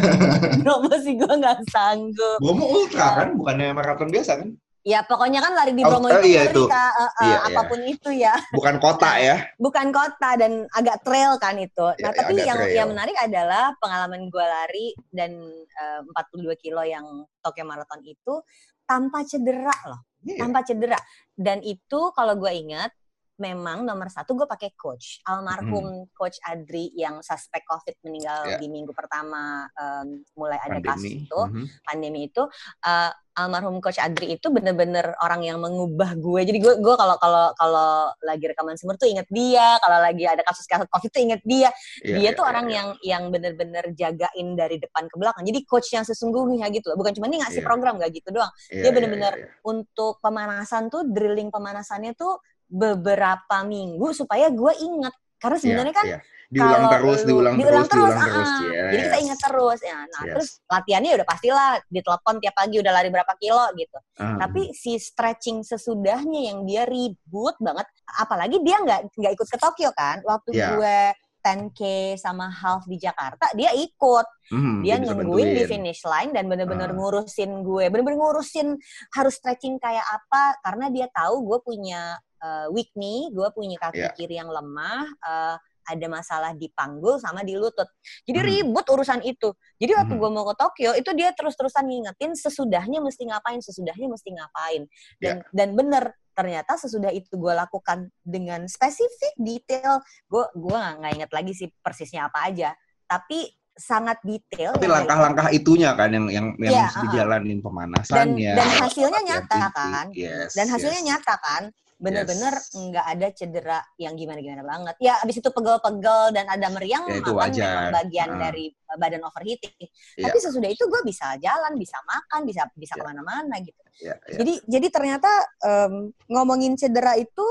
Bromo 0.64 0.92
sih 0.96 1.12
gue 1.16 1.28
nggak 1.28 1.60
sanggup. 1.68 2.40
Bromo 2.40 2.64
ultra 2.64 3.20
kan, 3.20 3.36
bukannya 3.36 3.76
maraton 3.76 4.08
biasa 4.08 4.44
kan? 4.44 4.48
Ya 4.88 5.04
pokoknya 5.04 5.44
kan 5.44 5.52
lari 5.52 5.76
di 5.76 5.84
Oh, 5.84 5.92
Bromo 5.92 6.08
oh, 6.08 6.16
itu 6.16 6.32
iya 6.32 6.48
ngeri, 6.48 6.54
itu. 6.56 6.62
Kak. 6.64 6.92
Eh, 6.96 7.04
eh, 7.04 7.12
Iya, 7.20 7.28
iya. 7.28 7.38
apa 7.44 7.60
pun 7.68 7.80
itu 7.84 8.08
ya, 8.16 8.34
Bukan 8.56 8.74
kota 8.80 9.10
ya? 9.20 9.36
bukan 9.64 9.86
kota 9.92 10.30
dan 10.40 10.52
agak 10.72 11.04
trail 11.04 11.36
kan 11.36 11.60
itu. 11.60 11.86
Nah 12.00 12.08
Ya, 12.08 12.16
tapi 12.16 12.32
yang 12.40 12.56
trail. 12.56 12.72
yang 12.72 12.88
menarik 12.88 13.16
adalah 13.20 13.76
pengalaman 13.76 14.32
gue 14.32 14.40
lari 14.48 14.86
dan 15.12 15.36
eh, 15.60 16.00
42 16.08 16.56
kilo 16.56 16.80
yang 16.88 17.04
Tokyo 17.44 17.68
Marathon 17.68 18.00
itu 18.00 18.40
tanpa 18.88 19.28
cedera 19.28 19.76
loh. 19.84 20.00
Iya. 20.24 20.40
tanpa 20.42 20.64
cedera. 20.64 20.98
Dan 21.36 21.60
itu 21.62 22.00
kalau 22.10 22.34
gue 22.34 22.50
ingat, 22.50 22.90
memang 23.38 23.82
nomor 23.82 24.06
satu 24.06 24.34
gue 24.34 24.44
pakai 24.44 24.74
coach 24.74 25.22
almarhum 25.22 26.10
coach 26.10 26.42
Adri 26.42 26.90
yang 26.92 27.22
suspek 27.22 27.62
COVID 27.64 27.94
meninggal 28.02 28.40
Ya. 28.44 28.58
di 28.58 28.66
minggu 28.66 28.90
pertama 28.90 29.66
em, 29.72 30.22
mulai 30.34 30.58
ada 30.58 30.78
kasus 30.78 31.06
Pandemi. 31.06 31.24
itu 31.24 31.40
Mhm. 31.40 31.64
pandemi 31.82 32.20
itu 32.26 32.42
eh, 32.82 33.10
almarhum 33.34 33.78
coach 33.78 33.96
Adri 33.96 34.34
itu 34.34 34.46
bener-bener 34.48 35.14
orang 35.18 35.42
yang 35.42 35.58
mengubah 35.58 36.14
gue 36.14 36.40
jadi 36.42 36.58
gue 36.58 36.74
gue 36.76 36.94
kalau 36.96 37.14
kalau 37.16 37.54
kalau 37.54 37.90
lagi 38.20 38.44
rekaman 38.44 38.74
sumber 38.74 38.98
tuh 38.98 39.06
inget 39.06 39.30
dia 39.30 39.78
kalau 39.78 39.98
lagi 39.98 40.26
ada 40.26 40.42
kasus 40.42 40.66
kasus 40.66 40.86
COVID 40.88 41.06
tuh 41.08 41.22
inget 41.22 41.40
dia 41.44 41.70
Iya, 42.02 42.18
dia 42.18 42.18
iya, 42.18 42.30
tuh 42.34 42.42
iya, 42.42 42.50
orang 42.50 42.66
iya. 42.66 42.74
yang 42.74 42.88
yang 43.00 43.22
bener-bener 43.30 43.84
jagain 43.94 44.48
dari 44.52 44.76
depan 44.76 45.06
ke 45.06 45.14
belakang 45.14 45.46
jadi 45.46 45.60
coach 45.64 45.94
yang 45.94 46.02
sesungguhnya 46.02 46.66
gitu 46.68 46.90
loh 46.90 46.98
bukan 46.98 47.14
cuma 47.14 47.30
dia 47.30 47.38
ngasih 47.40 47.62
Iya. 47.62 47.68
program 47.68 47.94
gak 47.96 48.10
gitu 48.12 48.28
doang 48.32 48.50
Iya, 48.68 48.74
dia 48.74 48.82
iya, 48.82 48.90
bener-bener 48.90 49.32
iya, 49.32 49.46
iya. 49.46 49.62
untuk 49.62 50.18
pemanasan 50.18 50.82
tuh 50.88 51.06
drilling 51.06 51.48
pemanasannya 51.48 52.18
tuh 52.18 52.42
beberapa 52.68 53.56
minggu 53.64 54.12
supaya 54.12 54.48
gue 54.48 54.72
inget 54.78 55.14
karena 55.38 55.56
sebenarnya 55.56 55.94
kan 55.94 56.06
Iya, 56.06 56.18
diulang 56.48 56.80
kalau 56.80 56.90
terus, 56.90 57.20
lu- 57.20 57.28
diulang, 57.28 57.54
diulang 57.54 57.84
terus, 57.84 57.92
diulang 57.92 58.18
terus, 58.18 58.32
terus. 58.32 58.48
ah, 58.48 58.60
Yes. 58.68 58.88
jadi 58.88 59.02
kita 59.04 59.18
ingat 59.20 59.38
terus 59.38 59.78
ya 59.80 59.98
nah 59.98 60.22
Yes. 60.22 60.30
terus 60.32 60.48
latihannya 60.66 61.10
udah 61.14 61.26
pastilah 61.26 61.68
ditelepon 61.86 62.34
tiap 62.38 62.54
pagi 62.54 62.76
udah 62.78 62.92
lari 62.92 63.08
berapa 63.08 63.32
kilo 63.36 63.64
gitu 63.74 63.98
Ah. 64.16 64.36
tapi 64.38 64.62
si 64.72 64.92
stretching 64.96 65.60
sesudahnya 65.60 66.40
yang 66.48 66.58
dia 66.64 66.82
ribut 66.84 67.54
banget 67.58 67.86
apalagi 68.14 68.56
dia 68.60 68.76
nggak 68.78 69.00
nggak 69.12 69.32
ikut 69.34 69.48
ke 69.48 69.58
Tokyo 69.58 69.90
kan 69.92 70.20
waktu 70.22 70.50
Iya. 70.52 70.68
gue 70.74 70.98
10k 71.38 71.80
sama 72.18 72.50
half 72.50 72.82
di 72.84 72.98
Jakarta 72.98 73.48
dia 73.54 73.70
ikut 73.70 74.26
Mhm, 74.50 74.80
dia 74.80 74.96
nungguin 74.96 75.54
di 75.54 75.64
finish 75.64 76.02
line 76.02 76.32
dan 76.32 76.44
bener-bener 76.44 76.90
Ah. 76.90 76.96
ngurusin 76.96 77.62
gue 77.62 77.84
bener-bener 77.86 78.16
ngurusin 78.16 78.74
harus 79.12 79.36
stretching 79.36 79.76
kayak 79.76 80.02
apa 80.02 80.56
karena 80.60 80.88
dia 80.88 81.06
tahu 81.08 81.44
gue 81.44 81.58
punya 81.62 82.16
uh, 82.42 82.66
weak 82.74 82.90
knee 82.94 83.28
gue 83.30 83.48
punya 83.52 83.76
kaki 83.78 83.98
Iya. 84.02 84.10
kiri 84.14 84.34
yang 84.38 84.50
lemah 84.50 85.06
uh, 85.22 85.56
ada 85.88 86.06
masalah 86.12 86.52
di 86.52 86.68
panggul 86.76 87.16
sama 87.16 87.40
di 87.40 87.56
lutut 87.56 87.88
jadi 88.28 88.44
Hmm. 88.44 88.48
ribut 88.52 88.86
urusan 88.86 89.24
itu 89.24 89.56
jadi 89.80 89.96
waktu 90.04 90.14
Hmm. 90.14 90.20
gue 90.20 90.30
mau 90.30 90.44
ke 90.52 90.54
Tokyo 90.60 90.90
itu 90.92 91.10
dia 91.16 91.32
terus-terusan 91.32 91.84
ngingetin 91.88 92.36
sesudahnya 92.36 93.00
mesti 93.00 93.24
ngapain 93.24 93.60
sesudahnya 93.64 94.06
mesti 94.12 94.28
ngapain 94.36 94.82
dan 95.16 95.40
Iya. 95.40 95.48
dan 95.56 95.68
bener 95.72 96.04
ternyata 96.36 96.78
sesudah 96.78 97.10
itu 97.10 97.34
gue 97.34 97.50
lakukan 97.50 98.14
dengan 98.22 98.68
spesifik 98.70 99.34
detail 99.40 99.98
gue 100.28 100.44
gue 100.54 100.76
nggak 100.76 101.12
inget 101.18 101.30
lagi 101.34 101.52
sih 101.56 101.68
persisnya 101.82 102.28
apa 102.30 102.46
aja 102.52 102.76
tapi 103.08 103.48
sangat 103.78 104.18
detail 104.26 104.74
Tapi 104.74 104.84
yang 104.84 104.94
langkah-langkah 105.00 105.48
itunya 105.48 105.94
kan 105.94 106.10
yang 106.10 106.26
yang 106.26 106.46
yang 106.58 106.72
Iya, 106.74 106.82
mesti 106.84 106.98
uh-uh. 106.98 107.04
dijalanin 107.08 107.48
dan 107.54 107.64
pemanasannya. 107.64 108.52
dan 108.52 108.68
hasilnya 108.76 109.20
latihan 109.22 109.28
nyata 109.30 109.58
kan 109.70 110.06
Yes, 110.12 110.50
dan 110.52 110.66
hasilnya 110.66 111.00
yes. 111.00 111.08
nyata 111.08 111.34
kan 111.38 111.62
bener-bener 111.98 112.54
Yes. 112.54 112.70
nggak 112.74 113.06
ada 113.10 113.26
cedera 113.32 113.78
yang 113.96 114.14
gimana-gimana 114.14 114.62
banget 114.62 114.94
ya 114.98 115.18
abis 115.18 115.38
itu 115.38 115.50
pegel-pegel 115.50 116.30
dan 116.30 116.46
ada 116.46 116.66
meriang 116.70 117.06
Ya, 117.06 117.18
itu 117.18 117.30
makan 117.30 117.42
wajar. 117.50 117.66
memang 117.66 117.94
bagian 117.98 118.28
Ah. 118.28 118.38
dari 118.40 118.64
uh, 118.86 118.96
badan 118.96 119.22
overheating 119.22 119.74
Iya. 120.14 120.24
tapi 120.26 120.36
sesudah 120.38 120.70
itu 120.70 120.84
gue 120.84 121.00
bisa 121.02 121.34
jalan 121.38 121.74
bisa 121.74 121.98
makan 122.04 122.40
bisa 122.46 122.66
bisa 122.74 122.94
Iya. 122.94 123.02
ke 123.02 123.06
mana-mana 123.06 123.54
gitu 123.58 123.82
Iya, 123.98 124.14
iya. 124.26 124.36
jadi 124.38 124.52
jadi 124.66 124.86
ternyata 124.90 125.30
em, 125.60 125.92
ngomongin 126.26 126.74
cedera 126.74 127.14
itu 127.14 127.46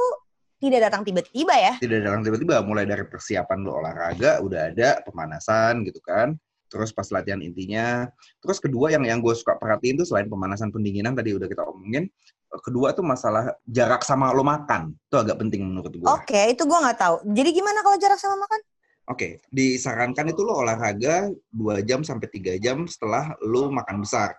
tidak 0.57 0.89
datang 0.89 1.01
tiba-tiba 1.05 1.53
ya? 1.53 1.73
Tidak 1.77 1.99
dalam 2.01 2.25
tiba-tiba. 2.25 2.65
Mulai 2.65 2.89
dari 2.89 3.05
persiapan 3.05 3.57
lo 3.61 3.77
olahraga 3.77 4.41
udah 4.41 4.73
ada 4.73 4.89
pemanasan 5.05 5.85
gitu 5.85 6.01
kan. 6.01 6.33
Terus 6.67 6.91
pas 6.91 7.07
latihan 7.13 7.39
intinya. 7.39 8.09
Terus 8.41 8.57
kedua 8.57 8.91
yang 8.91 9.05
yang 9.05 9.19
gue 9.21 9.31
suka 9.37 9.55
perhatiin 9.55 10.01
tuh 10.01 10.07
selain 10.09 10.27
pemanasan 10.27 10.73
pendinginan 10.73 11.15
tadi 11.15 11.31
udah 11.37 11.47
kita 11.47 11.63
omongin 11.63 12.09
eh, 12.51 12.61
kedua 12.65 12.91
tuh 12.91 13.05
masalah 13.05 13.53
jarak 13.69 14.01
sama 14.01 14.33
lo 14.33 14.41
makan. 14.43 14.97
Itu 15.07 15.15
agak 15.21 15.39
penting 15.39 15.63
menurut 15.63 15.93
gue 15.93 16.07
oke 16.09 16.41
itu 16.51 16.63
gue 16.65 16.79
nggak 16.81 16.99
tahu. 16.99 17.15
Jadi 17.31 17.49
gimana 17.53 17.79
kalau 17.85 17.97
jarak 18.01 18.19
sama 18.19 18.35
makan? 18.41 18.59
Oke, 19.07 19.39
disarankan 19.47 20.35
itu 20.35 20.43
lo 20.43 20.59
olahraga 20.59 21.31
2 21.55 21.79
jam 21.87 22.03
sampai 22.03 22.27
3 22.27 22.59
jam 22.59 22.83
setelah 22.91 23.39
lo 23.39 23.71
makan 23.71 24.03
besar. 24.03 24.35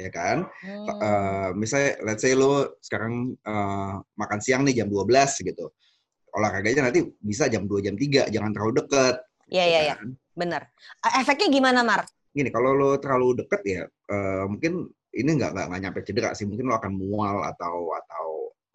Ya 0.00 0.08
kan? 0.08 0.48
Hmm. 0.64 0.86
Eh, 0.88 1.50
misalnya 1.60 2.00
let's 2.08 2.24
say 2.24 2.32
lo 2.32 2.80
sekarang 2.80 3.36
eh, 3.36 3.94
makan 4.16 4.40
siang 4.40 4.64
nih 4.64 4.80
jam 4.80 4.88
12 4.88 5.44
gitu. 5.44 5.68
Olahraganya 6.32 6.88
nanti 6.88 7.04
bisa 7.20 7.50
jam 7.52 7.68
2 7.68 7.84
jam 7.84 7.94
3, 7.98 8.32
jangan 8.32 8.50
terlalu 8.56 8.80
deket. 8.80 9.20
Iya 9.50 9.64
iya 9.66 9.80
iya, 9.92 9.94
kan? 9.98 10.08
bener. 10.32 10.62
Eh, 11.04 11.12
Efeknya 11.20 11.48
gimana, 11.52 11.80
Mark? 11.84 12.06
Gini, 12.30 12.48
kalau 12.48 12.72
lo 12.72 12.96
terlalu 12.96 13.44
deket 13.44 13.60
ya 13.66 13.82
eh, 13.84 14.44
mungkin 14.46 14.88
ini 15.10 15.30
nggak 15.36 15.50
nggak 15.68 15.80
nyampe 15.82 16.00
cedera 16.06 16.30
sih, 16.32 16.46
mungkin 16.46 16.70
lo 16.70 16.78
akan 16.78 16.92
mual 16.94 17.42
atau 17.44 17.92
atau 17.92 18.26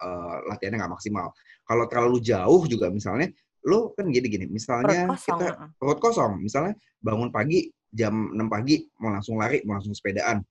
eh, 0.04 0.36
latihannya 0.52 0.78
nggak 0.84 0.94
maksimal. 0.94 1.32
Kalau 1.66 1.84
terlalu 1.90 2.22
jauh 2.22 2.62
juga 2.70 2.92
misalnya 2.92 3.32
lo 3.66 3.90
kan 3.98 4.06
gini 4.06 4.30
gini, 4.30 4.46
Perut 4.46 4.54
misalnya 4.54 5.02
kosong. 5.10 5.38
kita 5.42 5.52
perut 5.74 5.98
kosong. 5.98 6.32
Misalnya 6.38 6.78
bangun 7.02 7.34
pagi 7.34 7.66
jam 7.90 8.30
6 8.36 8.46
pagi 8.52 8.84
mau 9.00 9.10
langsung 9.10 9.40
lari, 9.40 9.64
mau 9.66 9.80
langsung 9.80 9.96
sepedaan. 9.96 10.44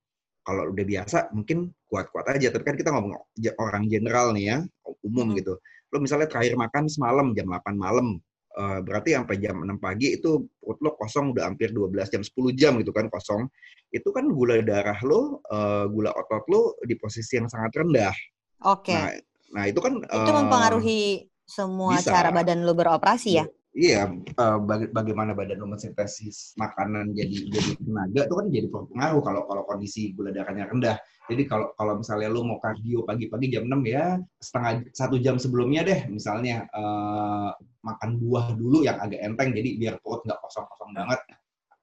Kalau 0.45 0.69
udah 0.69 0.85
biasa 0.85 1.33
mungkin 1.33 1.73
kuat-kuat 1.89 2.37
aja. 2.37 2.53
Tapi 2.53 2.63
kan 2.63 2.77
kita 2.77 2.93
ngomong 2.93 3.17
orang 3.57 3.89
general 3.89 4.29
nih 4.37 4.45
ya, 4.53 4.57
umum 5.01 5.33
gitu. 5.33 5.57
Lo 5.89 5.97
misalnya 5.97 6.29
terakhir 6.29 6.53
makan 6.53 6.85
semalam 6.85 7.33
jam 7.33 7.49
8 7.49 7.73
malam. 7.75 8.21
eh, 8.55 8.79
berarti 8.87 9.11
sampai 9.11 9.35
jam 9.43 9.67
6 9.67 9.83
pagi 9.83 10.15
itu 10.15 10.47
perut 10.63 10.79
lo 10.79 10.95
kosong 10.95 11.35
udah 11.35 11.51
hampir 11.51 11.75
12 11.75 12.07
jam, 12.07 12.23
10 12.23 12.55
jam 12.55 12.79
gitu 12.79 12.95
kan 12.95 13.11
kosong. 13.11 13.51
Itu 13.91 14.15
kan 14.15 14.31
gula 14.31 14.63
darah 14.63 14.95
lo, 15.03 15.43
eh, 15.43 15.85
gula 15.91 16.15
otot 16.15 16.47
lo 16.47 16.79
di 16.87 16.95
posisi 16.95 17.35
yang 17.35 17.51
sangat 17.51 17.83
rendah. 17.83 18.15
Oke. 18.63 18.95
Nah, 18.95 19.11
nah 19.51 19.63
itu 19.67 19.79
kan 19.83 19.99
itu 19.99 20.31
eh, 20.31 20.35
mempengaruhi 20.39 21.01
semua 21.43 21.99
bisa. 21.99 22.15
cara 22.15 22.31
badan 22.31 22.63
lu 22.63 22.71
beroperasi 22.71 23.43
ya? 23.43 23.45
Iya, 23.75 24.07
uh, 24.07 24.57
baga 24.63 24.87
bagaimana 24.87 25.35
badan 25.35 25.59
lo 25.59 25.67
mensintesis 25.67 26.55
makanan 26.55 27.11
jadi 27.11 27.51
jadi 27.51 27.71
tenaga 27.75 28.21
itu 28.23 28.35
kan 28.39 28.47
jadi 28.47 28.67
berpengaruh 28.71 29.19
kalau 29.19 29.41
kalau 29.51 29.63
kondisi 29.67 30.15
gula 30.15 30.31
darahnya 30.31 30.71
rendah. 30.71 30.95
Jadi 31.27 31.43
kalau 31.43 31.75
kalau 31.75 31.99
misalnya 31.99 32.31
lo 32.31 32.47
mau 32.47 32.55
kardio 32.63 33.03
pagi-pagi 33.03 33.51
jam 33.51 33.67
6 33.67 33.83
ya 33.83 34.15
setengah 34.39 34.71
satu 34.95 35.19
jam 35.19 35.35
sebelumnya 35.35 35.83
deh 35.83 36.07
misalnya 36.07 36.63
uh, 36.71 37.51
makan 37.83 38.15
buah 38.15 38.55
dulu 38.55 38.87
yang 38.87 38.95
agak 38.95 39.19
enteng 39.19 39.51
jadi 39.51 39.69
biar 39.75 39.95
perut 39.99 40.23
nggak 40.23 40.39
kosong-kosong 40.39 40.95
banget 40.95 41.19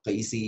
keisi 0.02 0.46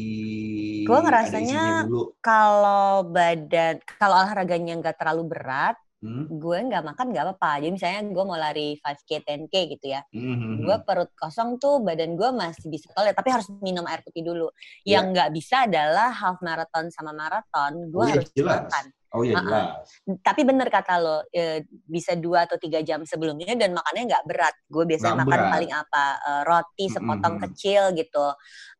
gue 0.82 0.98
ngerasanya 0.98 1.86
kalau 2.18 3.06
badan 3.06 3.78
kalau 4.00 4.18
olahraganya 4.18 4.80
nggak 4.82 4.96
terlalu 4.98 5.30
berat 5.30 5.76
hmm. 6.04 6.24
gue 6.36 6.58
nggak 6.68 6.84
makan 6.84 7.06
nggak 7.10 7.24
apa-apa. 7.24 7.52
Jadi 7.64 7.72
misalnya 7.72 8.00
gue 8.12 8.24
mau 8.28 8.36
lari 8.36 8.76
5K, 8.76 9.10
10K 9.24 9.54
gitu 9.72 9.86
ya. 9.88 10.00
Hmm. 10.12 10.60
Gue 10.60 10.76
perut 10.84 11.10
kosong 11.16 11.56
tuh 11.56 11.80
badan 11.80 12.12
gue 12.12 12.30
masih 12.36 12.68
bisa 12.68 12.92
toilet, 12.92 13.16
tapi 13.16 13.32
harus 13.32 13.48
minum 13.64 13.88
air 13.88 14.04
putih 14.04 14.20
dulu. 14.20 14.52
Yeah. 14.84 15.00
Yang 15.00 15.04
nggak 15.16 15.30
bisa 15.32 15.56
adalah 15.64 16.12
half 16.12 16.38
marathon 16.44 16.92
sama 16.92 17.16
marathon. 17.16 17.88
Gue 17.88 18.04
oh, 18.04 18.08
harus 18.12 18.28
iya, 18.36 18.44
makan. 18.44 18.84
Oh 19.14 19.22
iya 19.22 19.38
jelas. 19.38 19.86
Uh-uh. 20.04 20.18
Tapi 20.26 20.42
bener 20.42 20.66
kata 20.66 20.94
lo, 20.98 21.22
e, 21.30 21.62
bisa 21.70 22.18
dua 22.18 22.50
atau 22.50 22.58
tiga 22.58 22.82
jam 22.82 23.06
sebelumnya 23.06 23.54
dan 23.54 23.70
makannya 23.70 24.10
nggak 24.10 24.24
berat. 24.26 24.54
Gue 24.66 24.84
biasanya 24.90 25.22
gak 25.22 25.22
makan 25.22 25.38
berat. 25.38 25.52
paling 25.54 25.72
apa 25.72 26.04
e, 26.18 26.30
roti 26.42 26.86
sepotong 26.90 27.34
mm-hmm. 27.38 27.44
kecil 27.54 27.82
gitu, 27.94 28.26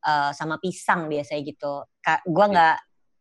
e, 0.03 0.13
sama 0.35 0.59
pisang 0.59 1.07
biasanya 1.07 1.43
gitu. 1.47 1.87
Ka- 2.03 2.27
gue 2.27 2.47
iya. 2.51 2.53
nggak 2.53 2.77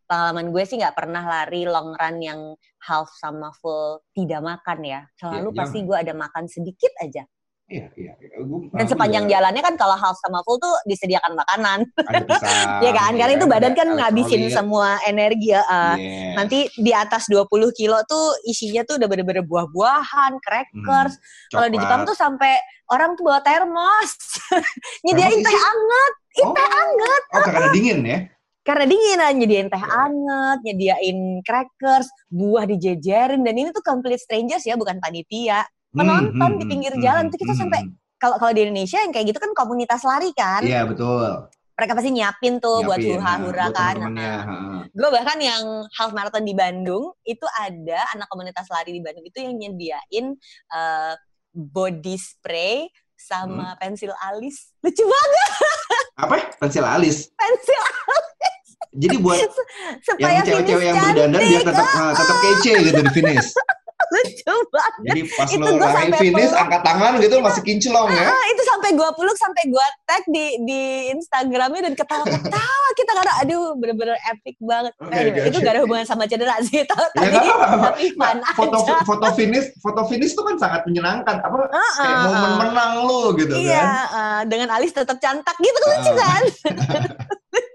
pengalaman 0.07 0.51
gue 0.53 0.63
sih 0.67 0.77
nggak 0.79 0.95
pernah 0.95 1.23
lari 1.23 1.63
long 1.67 1.95
run 1.95 2.17
yang 2.21 2.41
half 2.83 3.09
sama 3.17 3.51
full 3.57 4.03
tidak 4.11 4.43
makan 4.43 4.79
ya. 4.83 5.01
Selalu 5.17 5.49
ya, 5.51 5.57
pasti 5.57 5.77
gue 5.83 5.97
ada 5.97 6.13
makan 6.13 6.45
sedikit 6.47 6.91
aja. 6.99 7.23
Iya, 7.71 7.87
iya. 7.95 8.13
iya. 8.19 8.37
Dan 8.75 8.85
sepanjang 8.85 9.25
juga, 9.25 9.33
jalannya 9.39 9.61
kan 9.63 9.75
kalau 9.79 9.95
half 9.95 10.19
sama 10.19 10.43
full 10.43 10.59
tuh 10.59 10.75
disediakan 10.85 11.33
makanan. 11.33 11.79
Iya 12.83 12.91
kan? 12.91 13.15
Karena 13.15 13.33
itu 13.39 13.47
badan 13.47 13.73
kan 13.73 13.87
ngabisin 13.87 14.51
semua 14.51 14.99
energi. 15.07 15.55
Uh, 15.55 15.95
yeah. 15.95 16.35
Nanti 16.35 16.67
di 16.75 16.91
atas 16.91 17.31
20 17.31 17.47
kilo 17.71 17.97
tuh 18.03 18.35
isinya 18.43 18.83
tuh 18.83 18.99
udah 18.99 19.07
bener-bener 19.07 19.47
buah-buahan, 19.47 20.43
crackers. 20.43 21.15
Hmm, 21.15 21.51
kalau 21.55 21.67
di 21.71 21.77
Jepang 21.79 22.03
tuh 22.03 22.17
sampai 22.17 22.59
orang 22.91 23.15
tuh 23.15 23.23
bawa 23.23 23.39
termos. 23.39 24.11
Nyediain 25.07 25.39
teh 25.39 25.55
anget. 25.55 26.13
Oh, 26.43 26.51
teh 26.51 26.67
anget. 26.67 27.23
Oh, 27.31 27.45
karena 27.47 27.69
dingin 27.71 27.99
ya? 28.03 28.19
Karena 28.63 28.87
dingin 28.87 29.19
lah 29.19 29.31
nyediain 29.35 29.67
teh 29.67 29.83
anget, 29.83 30.59
nyediain 30.63 31.19
crackers, 31.43 32.07
buah 32.31 32.63
dijejerin 32.63 33.43
dan 33.43 33.55
ini 33.59 33.75
tuh 33.75 33.83
complete 33.83 34.23
strangers 34.23 34.63
ya 34.63 34.79
bukan 34.79 35.03
panitia. 35.03 35.67
Penonton 35.93 36.33
hmm, 36.33 36.41
hmm, 36.41 36.59
di 36.63 36.65
pinggir 36.65 36.93
hmm, 36.97 37.03
jalan 37.03 37.23
hmm, 37.27 37.31
tuh 37.35 37.39
kita 37.43 37.53
hmm, 37.53 37.61
sampai 37.61 37.79
kalau 38.17 38.39
kalau 38.39 38.51
di 38.55 38.65
Indonesia 38.65 38.97
yang 39.03 39.11
kayak 39.11 39.35
gitu 39.35 39.39
kan 39.43 39.51
komunitas 39.51 40.01
lari 40.07 40.31
kan. 40.31 40.63
Iya 40.63 40.87
betul. 40.87 41.51
Mereka 41.75 41.91
pasti 41.97 42.09
nyiapin 42.15 42.53
tuh 42.63 42.81
nyiapin, 42.81 42.87
buat 42.87 42.99
hura-hura 43.03 43.65
nah, 43.67 43.73
kan. 43.73 43.95
Nah, 44.13 44.41
gue 44.89 45.09
bahkan 45.11 45.37
yang 45.41 45.85
half 45.99 46.15
marathon 46.15 46.45
di 46.45 46.55
Bandung 46.55 47.11
itu 47.27 47.45
ada 47.59 47.99
anak 48.15 48.31
komunitas 48.31 48.69
lari 48.71 48.95
di 48.95 49.01
Bandung 49.03 49.25
itu 49.25 49.37
yang 49.43 49.53
nyediain 49.59 50.37
uh, 50.71 51.13
body 51.51 52.15
spray 52.15 52.87
sama 53.19 53.75
hmm. 53.75 53.79
pensil 53.81 54.13
alis. 54.23 54.71
Lucu 54.81 55.03
banget. 55.03 55.49
Apa? 56.13 56.35
Pensil 56.61 56.85
alis? 56.85 57.27
Pensil 57.35 57.81
alis. 57.81 58.32
Jadi 58.93 59.15
buat 59.17 59.39
Supaya 60.07 60.41
yang 60.41 60.45
cewek-cewek 60.45 60.85
yang 60.85 60.97
berdandan 61.01 61.41
biar 61.41 61.63
tetap 61.65 61.87
uh, 61.97 62.13
tetap 62.13 62.37
kece 62.41 62.73
gitu 62.91 62.99
di 63.01 63.11
finish. 63.13 63.49
Lucu 64.13 64.55
banget. 64.69 64.93
Jadi 65.09 65.21
pas 65.31 65.47
itu 65.49 65.63
lo 65.63 65.77
lari 65.79 66.11
finish, 66.19 66.51
peluk, 66.51 66.61
angkat 66.61 66.81
tangan 66.83 67.11
gitu 67.17 67.25
itu, 67.33 67.37
masih 67.39 67.61
kinclong 67.63 68.09
ya. 68.11 68.27
Uh, 68.29 68.45
itu 68.51 68.61
sampai 68.67 68.89
gua 68.93 69.09
peluk, 69.15 69.37
sampai 69.39 69.63
gua 69.71 69.85
tag 70.03 70.23
di 70.27 70.45
di 70.67 70.81
Instagramnya 71.15 71.81
dan 71.89 71.93
ketawa-ketawa 71.95 72.87
kita 72.99 73.11
karena 73.15 73.33
aduh 73.41 73.73
bener-bener 73.79 74.17
epic 74.29 74.59
banget. 74.59 74.93
Okay, 74.99 75.17
anyway, 75.17 75.39
okay, 75.39 75.49
itu 75.49 75.57
okay. 75.57 75.65
gak 75.65 75.73
ada 75.73 75.81
hubungan 75.87 76.05
sama 76.05 76.23
cedera 76.27 76.55
sih, 76.61 76.83
tau, 76.89 76.99
ya, 76.99 77.31
tapi, 77.31 77.47
tapi 77.47 78.05
fun 78.13 78.37
nah, 78.43 78.53
foto, 78.53 78.77
aja. 78.83 78.93
Foto 79.07 79.27
finish, 79.33 79.67
foto 79.79 80.01
finish 80.05 80.31
itu 80.35 80.43
kan 80.43 80.55
sangat 80.59 80.81
menyenangkan. 80.85 81.35
Apa 81.39 81.55
uh, 81.55 81.63
uh, 81.63 81.91
kayak 81.95 82.17
momen 82.27 82.51
menang 82.59 82.93
lo 83.07 83.21
gitu 83.39 83.53
iya, 83.55 83.81
kan. 83.81 83.87
Iya, 83.87 83.93
uh, 84.11 84.41
dengan 84.51 84.69
alis 84.77 84.91
tetap 84.91 85.17
cantik 85.23 85.55
gitu 85.57 85.79
uh. 85.79 85.87
lucu 85.89 86.11
kan. 86.17 86.43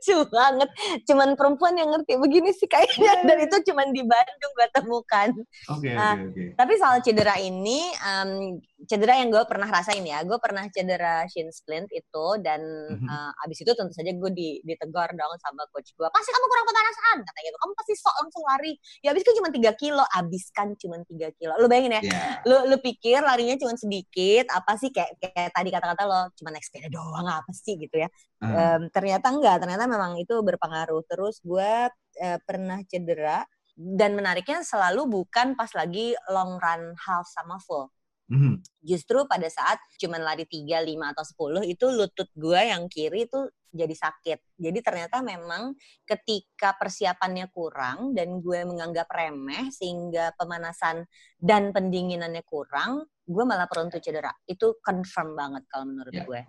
Lucu 0.09 0.25
banget. 0.33 0.69
Cuman 1.05 1.37
perempuan 1.37 1.77
yang 1.77 1.93
ngerti 1.93 2.17
begini 2.17 2.51
sih 2.57 2.65
kayaknya 2.65 3.29
dan 3.29 3.39
itu 3.45 3.57
cuman 3.73 3.93
di 3.93 4.03
Bandung 4.05 4.53
gue 4.57 4.69
temukan. 4.73 5.29
Oke, 5.69 5.85
okay, 5.85 5.93
nah, 5.95 6.17
oke, 6.17 6.33
okay, 6.33 6.33
okay. 6.33 6.49
Tapi 6.57 6.73
soal 6.81 6.97
cedera 7.05 7.37
ini, 7.37 7.93
um, 8.01 8.57
cedera 8.87 9.19
yang 9.19 9.35
gue 9.35 9.43
pernah 9.51 9.67
rasain 9.67 10.07
ya, 10.07 10.23
gue 10.23 10.39
pernah 10.39 10.63
cedera 10.71 11.27
shin 11.27 11.51
splint 11.51 11.91
itu 11.91 12.27
dan 12.39 12.63
mm-hmm. 12.63 13.11
uh, 13.11 13.43
abis 13.43 13.67
itu 13.67 13.75
tentu 13.75 13.91
saja 13.91 14.15
gue 14.15 14.31
di, 14.31 14.63
ditegur 14.63 15.11
dong 15.19 15.35
sama 15.43 15.67
coach 15.75 15.91
gue. 15.99 16.07
Pasti 16.15 16.31
kamu 16.31 16.47
kurang 16.47 16.67
pemanasan, 16.71 17.17
kata 17.27 17.39
gitu. 17.43 17.57
Kamu 17.59 17.73
pasti 17.75 17.93
sok 17.99 18.15
langsung 18.23 18.45
lari. 18.47 18.73
Ya 19.03 19.11
abis 19.11 19.23
itu 19.27 19.33
cuma 19.35 19.51
3 19.51 19.75
kilo, 19.75 20.05
abiskan 20.15 20.69
cuma 20.79 21.03
3 21.03 21.11
kilo. 21.35 21.53
Lu 21.59 21.67
bayangin 21.67 21.99
ya, 21.99 22.03
yeah. 22.07 22.39
lu, 22.47 22.71
lu 22.71 22.77
pikir 22.79 23.19
larinya 23.19 23.59
cuma 23.59 23.75
sedikit, 23.75 24.47
apa 24.55 24.79
sih 24.79 24.95
kayak, 24.95 25.19
kayak 25.19 25.51
tadi 25.51 25.69
kata-kata 25.75 26.03
lo, 26.07 26.21
cuma 26.39 26.55
naik 26.55 26.63
sepeda 26.63 26.87
doang 26.87 27.27
apa 27.27 27.51
sih 27.51 27.75
gitu 27.75 27.99
ya. 27.99 28.09
Mm. 28.39 28.55
Um, 28.55 28.83
ternyata 28.95 29.27
enggak, 29.35 29.57
ternyata 29.59 29.91
memang 29.91 30.15
itu 30.23 30.39
berpengaruh. 30.39 31.03
Terus 31.11 31.43
gue 31.43 31.91
uh, 32.23 32.39
pernah 32.47 32.79
cedera 32.87 33.43
dan 33.75 34.19
menariknya 34.19 34.63
selalu 34.67 35.07
bukan 35.07 35.55
pas 35.55 35.71
lagi 35.75 36.15
long 36.31 36.59
run 36.59 36.95
half 36.99 37.27
sama 37.27 37.59
full. 37.63 37.91
Mm-hmm. 38.29 38.55
Justru 38.85 39.25
pada 39.25 39.49
saat 39.49 39.81
cuman 39.97 40.21
lari 40.21 40.45
3, 40.45 40.85
5 40.85 41.13
atau 41.17 41.25
10 41.65 41.73
itu 41.73 41.87
lutut 41.89 42.29
gue 42.37 42.61
yang 42.61 42.85
kiri 42.93 43.25
itu 43.25 43.49
jadi 43.73 43.93
sakit. 43.93 44.39
Jadi 44.57 44.79
ternyata 44.81 45.21
memang 45.21 45.77
ketika 46.05 46.77
persiapannya 46.77 47.49
kurang 47.53 48.13
dan 48.13 48.41
gue 48.41 48.65
menganggap 48.65 49.09
remeh 49.13 49.73
sehingga 49.73 50.33
pemanasan 50.37 51.05
dan 51.41 51.73
pendinginannya 51.73 52.45
kurang, 52.45 53.09
gue 53.25 53.45
malah 53.45 53.69
perlu 53.69 53.93
untuk 53.93 54.05
cedera. 54.05 54.33
Itu 54.45 54.81
confirm 54.81 55.37
banget 55.37 55.65
kalau 55.69 55.89
menurut 55.89 56.13
yeah. 56.13 56.27
gue. 56.29 56.43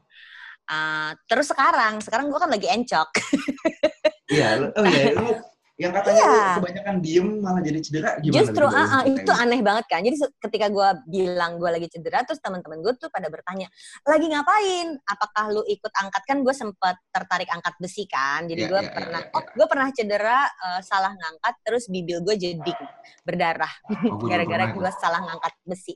Uh, 0.69 1.11
terus 1.25 1.49
sekarang, 1.49 1.97
sekarang 2.03 2.29
gue 2.29 2.39
kan 2.39 2.51
lagi 2.51 2.67
encok. 2.69 3.09
Iya, 4.29 4.69
oh 4.77 4.85
iya, 4.85 5.41
yang 5.79 5.95
katanya 5.95 6.23
iya. 6.27 6.55
kebanyakan 6.59 6.95
diem 6.99 7.27
malah 7.39 7.63
jadi 7.63 7.79
cedera 7.79 8.09
gimana? 8.19 8.35
Justru 8.43 8.65
uh, 8.67 8.75
uh, 8.99 9.03
itu 9.07 9.31
aneh 9.31 9.63
banget 9.63 9.85
kan. 9.87 10.03
Jadi 10.03 10.19
ketika 10.43 10.67
gue 10.67 10.89
bilang 11.07 11.55
gue 11.55 11.71
lagi 11.71 11.87
cedera, 11.87 12.27
terus 12.27 12.43
teman-teman 12.43 12.83
gue 12.83 12.99
tuh 12.99 13.07
pada 13.07 13.31
bertanya, 13.31 13.71
lagi 14.03 14.27
ngapain? 14.27 14.99
Apakah 15.07 15.55
lu 15.55 15.63
ikut 15.63 15.93
angkat 16.03 16.23
kan? 16.27 16.43
Gue 16.43 16.51
sempet 16.51 16.99
tertarik 17.15 17.47
angkat 17.47 17.79
besi 17.79 18.03
kan. 18.11 18.43
Jadi 18.51 18.67
yeah, 18.67 18.71
gue 18.75 18.81
yeah, 18.83 18.91
pernah, 18.91 19.21
yeah, 19.23 19.31
yeah. 19.31 19.39
oh 19.39 19.43
gue 19.55 19.67
pernah 19.71 19.87
cedera 19.95 20.39
uh, 20.51 20.79
salah 20.83 21.15
ngangkat, 21.15 21.55
terus 21.63 21.83
bibir 21.87 22.19
gue 22.27 22.35
jadi 22.35 22.73
berdarah 23.23 23.73
oh, 24.11 24.19
gara-gara 24.27 24.65
oh, 24.67 24.83
gue 24.83 24.91
salah 24.99 25.23
ngangkat 25.23 25.53
besi. 25.63 25.95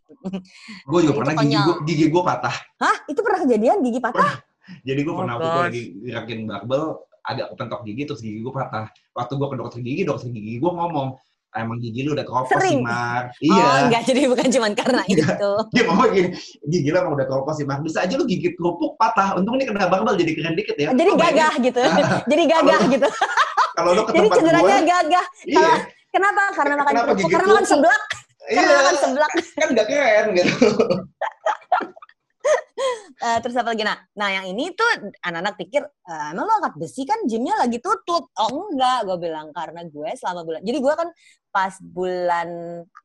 gue 0.87 0.99
juga 1.03 1.13
pernah 1.27 1.33
gigi 1.43 1.59
gue 1.59 1.75
gigi 1.83 2.05
gue 2.07 2.23
patah. 2.23 2.55
Hah? 2.79 2.95
Itu 3.11 3.19
pernah 3.19 3.39
kejadian 3.43 3.83
gigi 3.83 3.99
patah? 3.99 4.39
Jadi 4.87 4.99
gue 5.03 5.11
oh, 5.11 5.19
pernah 5.19 5.35
waktu 5.35 5.59
lagi 5.59 5.83
gerakin 6.07 6.39
barbel, 6.47 7.03
agak 7.23 7.55
kepentok 7.55 7.81
gigi 7.88 8.03
terus 8.03 8.21
gigi 8.21 8.39
gue 8.43 8.53
patah. 8.53 8.91
Waktu 9.15 9.33
gue 9.39 9.47
ke 9.47 9.55
dokter 9.55 9.79
gigi, 9.79 10.03
dokter 10.03 10.27
gigi 10.29 10.59
gue 10.59 10.71
ngomong, 10.71 11.15
emang 11.55 11.77
gigi 11.79 12.01
lu 12.03 12.17
udah 12.17 12.25
keropos 12.25 12.59
sih, 12.59 12.77
Mar. 12.81 13.31
Iya. 13.39 13.63
Oh, 13.63 13.75
enggak, 13.88 14.01
jadi 14.09 14.19
bukan 14.27 14.47
cuma 14.51 14.67
karena 14.75 15.03
itu. 15.12 15.23
Dia 15.71 15.83
ngomong 15.88 16.09
gini, 16.12 16.29
gigi 16.67 16.89
lu 16.91 16.97
emang 16.99 17.13
udah 17.15 17.27
keropos 17.29 17.53
sih, 17.55 17.65
Mar. 17.65 17.79
Bisa 17.79 18.03
aja 18.03 18.13
lu 18.19 18.25
gigi 18.27 18.51
kerupuk 18.57 18.99
patah. 18.99 19.39
Untung 19.39 19.55
ini 19.55 19.65
kena 19.69 19.88
barbel 19.88 20.19
jadi 20.19 20.31
keren 20.36 20.55
dikit 20.57 20.75
ya. 20.75 20.91
Jadi 20.91 21.12
oh, 21.13 21.17
gagah 21.17 21.53
gitu. 21.63 21.81
jadi 22.31 22.43
gagah 22.49 22.81
gitu. 22.91 23.09
Kalau 23.73 23.89
lu 23.97 24.01
ke 24.05 24.12
Jadi 24.13 24.27
cederanya 24.38 24.77
gua, 24.79 24.86
gagah. 24.86 25.25
Iya. 25.47 25.57
Kalau, 25.57 25.75
kenapa? 26.13 26.41
Karena 26.53 26.73
makan 26.77 26.93
kerupuk. 26.93 27.29
Karena 27.31 27.47
makan 27.49 27.65
seblak. 27.65 28.01
Iya. 28.51 28.59
Karena 28.59 28.73
makan 28.75 28.95
seblak. 28.99 29.31
Kan 29.55 29.67
gak 29.71 29.88
keren 29.88 30.25
gitu 30.36 30.53
uh, 33.25 33.38
terus 33.39 33.56
apa 33.56 33.71
lagi 33.71 33.84
nah 33.88 33.97
nah 34.15 34.29
yang 34.29 34.45
ini 34.51 34.73
tuh 34.75 35.13
anak-anak 35.23 35.56
pikir 35.60 35.82
uh, 35.84 36.27
emang 36.32 36.45
lo 36.47 36.53
angkat 36.60 36.75
besi 36.79 37.08
kan 37.08 37.19
gymnya 37.25 37.56
lagi 37.58 37.79
tutup 37.79 38.29
oh 38.36 38.69
enggak 38.71 39.08
gue 39.08 39.17
bilang 39.19 39.49
karena 39.56 39.84
gue 39.88 40.10
selama 40.19 40.41
bulan 40.43 40.62
jadi 40.63 40.77
gue 40.79 40.93
kan 40.93 41.10
pas 41.53 41.73
bulan 41.79 42.49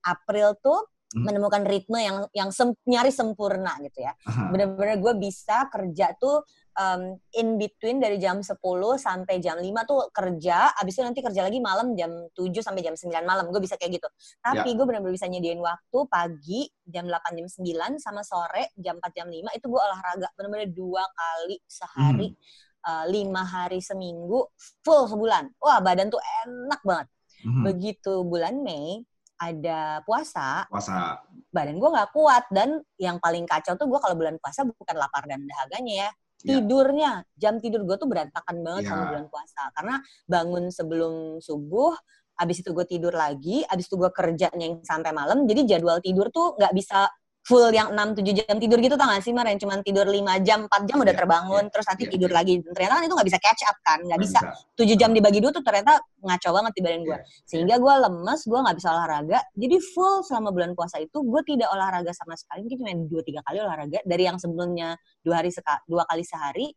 April 0.07 0.57
tuh 0.65 0.89
hmm. 1.15 1.25
menemukan 1.25 1.63
ritme 1.65 1.99
yang 2.01 2.17
yang 2.37 2.51
sem, 2.53 2.73
nyaris 2.85 3.17
sempurna 3.17 3.77
gitu 3.85 4.05
ya. 4.05 4.13
Bener-bener 4.53 5.01
gue 5.01 5.15
bisa 5.17 5.69
kerja 5.73 6.13
tuh 6.17 6.45
um, 6.79 7.19
in 7.35 7.59
between 7.59 7.99
dari 7.99 8.17
jam 8.17 8.41
10 8.41 8.55
sampai 8.97 9.43
jam 9.43 9.59
5 9.59 9.67
tuh 9.85 10.01
kerja, 10.15 10.73
abis 10.79 10.95
itu 10.97 11.03
nanti 11.05 11.21
kerja 11.21 11.45
lagi 11.45 11.59
malam 11.59 11.99
jam 11.99 12.11
7 12.33 12.49
sampai 12.63 12.81
jam 12.87 12.95
9 12.95 13.11
malam. 13.27 13.51
Gue 13.51 13.61
bisa 13.61 13.75
kayak 13.75 13.99
gitu. 13.99 14.09
Tapi 14.41 14.73
ya. 14.73 14.77
gue 14.79 14.85
benar-benar 14.87 15.15
bisa 15.15 15.27
nyediain 15.27 15.61
waktu 15.61 15.99
pagi 16.09 16.71
jam 16.87 17.11
8 17.11 17.37
jam 17.37 17.47
9 17.51 17.99
sama 17.99 18.23
sore 18.23 18.73
jam 18.79 18.97
4 19.03 19.19
jam 19.19 19.29
5 19.29 19.59
itu 19.59 19.67
gue 19.67 19.81
olahraga 19.83 20.29
benar-benar 20.39 20.71
dua 20.73 21.03
kali 21.05 21.59
sehari. 21.67 22.31
Hmm. 22.33 22.57
Uh, 22.79 23.05
lima 23.11 23.43
hari 23.43 23.83
seminggu 23.83 24.55
full 24.87 25.11
sebulan 25.11 25.51
wah 25.59 25.83
badan 25.83 26.15
tuh 26.15 26.23
enak 26.47 26.79
banget 26.87 27.11
hmm. 27.43 27.67
begitu 27.67 28.23
bulan 28.23 28.55
Mei 28.63 29.03
ada 29.39 30.03
puasa, 30.03 30.67
Puasa. 30.67 31.23
badan 31.55 31.79
gue 31.79 31.91
nggak 31.91 32.11
kuat 32.11 32.45
dan 32.51 32.83
yang 32.99 33.23
paling 33.23 33.47
kacau 33.47 33.79
tuh 33.79 33.87
gue 33.87 33.99
kalau 34.03 34.19
bulan 34.19 34.35
puasa 34.43 34.67
bukan 34.67 34.97
lapar 34.99 35.27
dan 35.31 35.43
dahaganya 35.47 36.07
ya. 36.07 36.11
Ya. 36.47 36.63
Tidurnya, 36.63 37.27
jam 37.35 37.59
tidur 37.59 37.83
gue 37.83 37.99
tuh 37.99 38.07
berantakan 38.07 38.63
banget 38.63 38.87
Ya. 38.87 38.95
sama 38.95 39.03
bulan 39.11 39.27
puasa 39.27 39.63
karena 39.75 39.95
bangun 40.31 40.65
sebelum 40.71 41.13
subuh, 41.43 41.99
abis 42.39 42.63
itu 42.63 42.71
gue 42.71 42.87
tidur 42.87 43.11
lagi, 43.11 43.67
abis 43.67 43.91
itu 43.91 43.99
gue 43.99 44.11
kerjanya 44.15 44.63
yang 44.63 44.79
sampai 44.87 45.11
malam, 45.11 45.43
jadi 45.51 45.77
jadwal 45.77 45.99
tidur 45.99 46.31
tuh 46.31 46.55
nggak 46.55 46.71
bisa 46.79 47.11
full 47.49 47.73
yang 47.73 47.97
6-7 47.97 48.45
jam 48.45 48.57
tidur 48.61 48.77
gitu 48.77 49.01
tau 49.01 49.09
gak 49.09 49.25
sih 49.25 49.33
Mar 49.33 49.49
yang 49.49 49.57
cuma 49.57 49.81
tidur 49.81 50.05
5 50.05 50.21
jam, 50.45 50.69
4 50.69 50.85
jam 50.85 50.97
udah 51.01 51.15
Iya, 51.17 51.21
terbangun, 51.25 51.65
iya, 51.65 51.73
terus 51.73 51.87
nanti 51.89 52.05
iya, 52.05 52.13
tidur 52.13 52.31
iya. 52.31 52.37
lagi. 52.37 52.55
Ternyata 52.61 52.93
kan 52.93 53.03
itu 53.09 53.15
nggak 53.17 53.29
bisa 53.33 53.41
catch 53.41 53.63
up 53.65 53.77
kan, 53.81 53.99
nggak 54.05 54.21
Nggak 54.21 54.21
bisa. 54.21 54.39
7 54.77 55.01
jam 55.01 55.11
dibagi 55.17 55.39
dua 55.41 55.51
tuh 55.57 55.65
ternyata 55.65 55.97
ngaco 56.21 56.49
banget 56.53 56.73
di 56.77 56.81
badan 56.85 57.01
gue. 57.09 57.17
Iya. 57.17 57.25
Sehingga 57.49 57.75
gue 57.81 57.95
lemes, 58.05 58.41
gue 58.45 58.59
nggak 58.61 58.77
bisa 58.77 58.89
olahraga. 58.93 59.39
Jadi 59.57 59.77
full 59.81 60.15
selama 60.29 60.49
bulan 60.53 60.71
puasa 60.77 60.97
itu 61.01 61.19
gue 61.25 61.41
tidak 61.49 61.69
olahraga 61.73 62.13
sama 62.13 62.37
sekali. 62.37 62.69
Mungkin 62.69 62.77
cuma 62.85 62.93
dua 63.09 63.23
tiga 63.25 63.41
kali 63.49 63.57
olahraga 63.65 63.99
dari 64.05 64.23
yang 64.29 64.37
sebelumnya 64.37 65.01
dua 65.25 65.41
hari 65.41 65.49
seka, 65.49 65.81
dua 65.89 66.05
kali 66.05 66.23
sehari. 66.29 66.69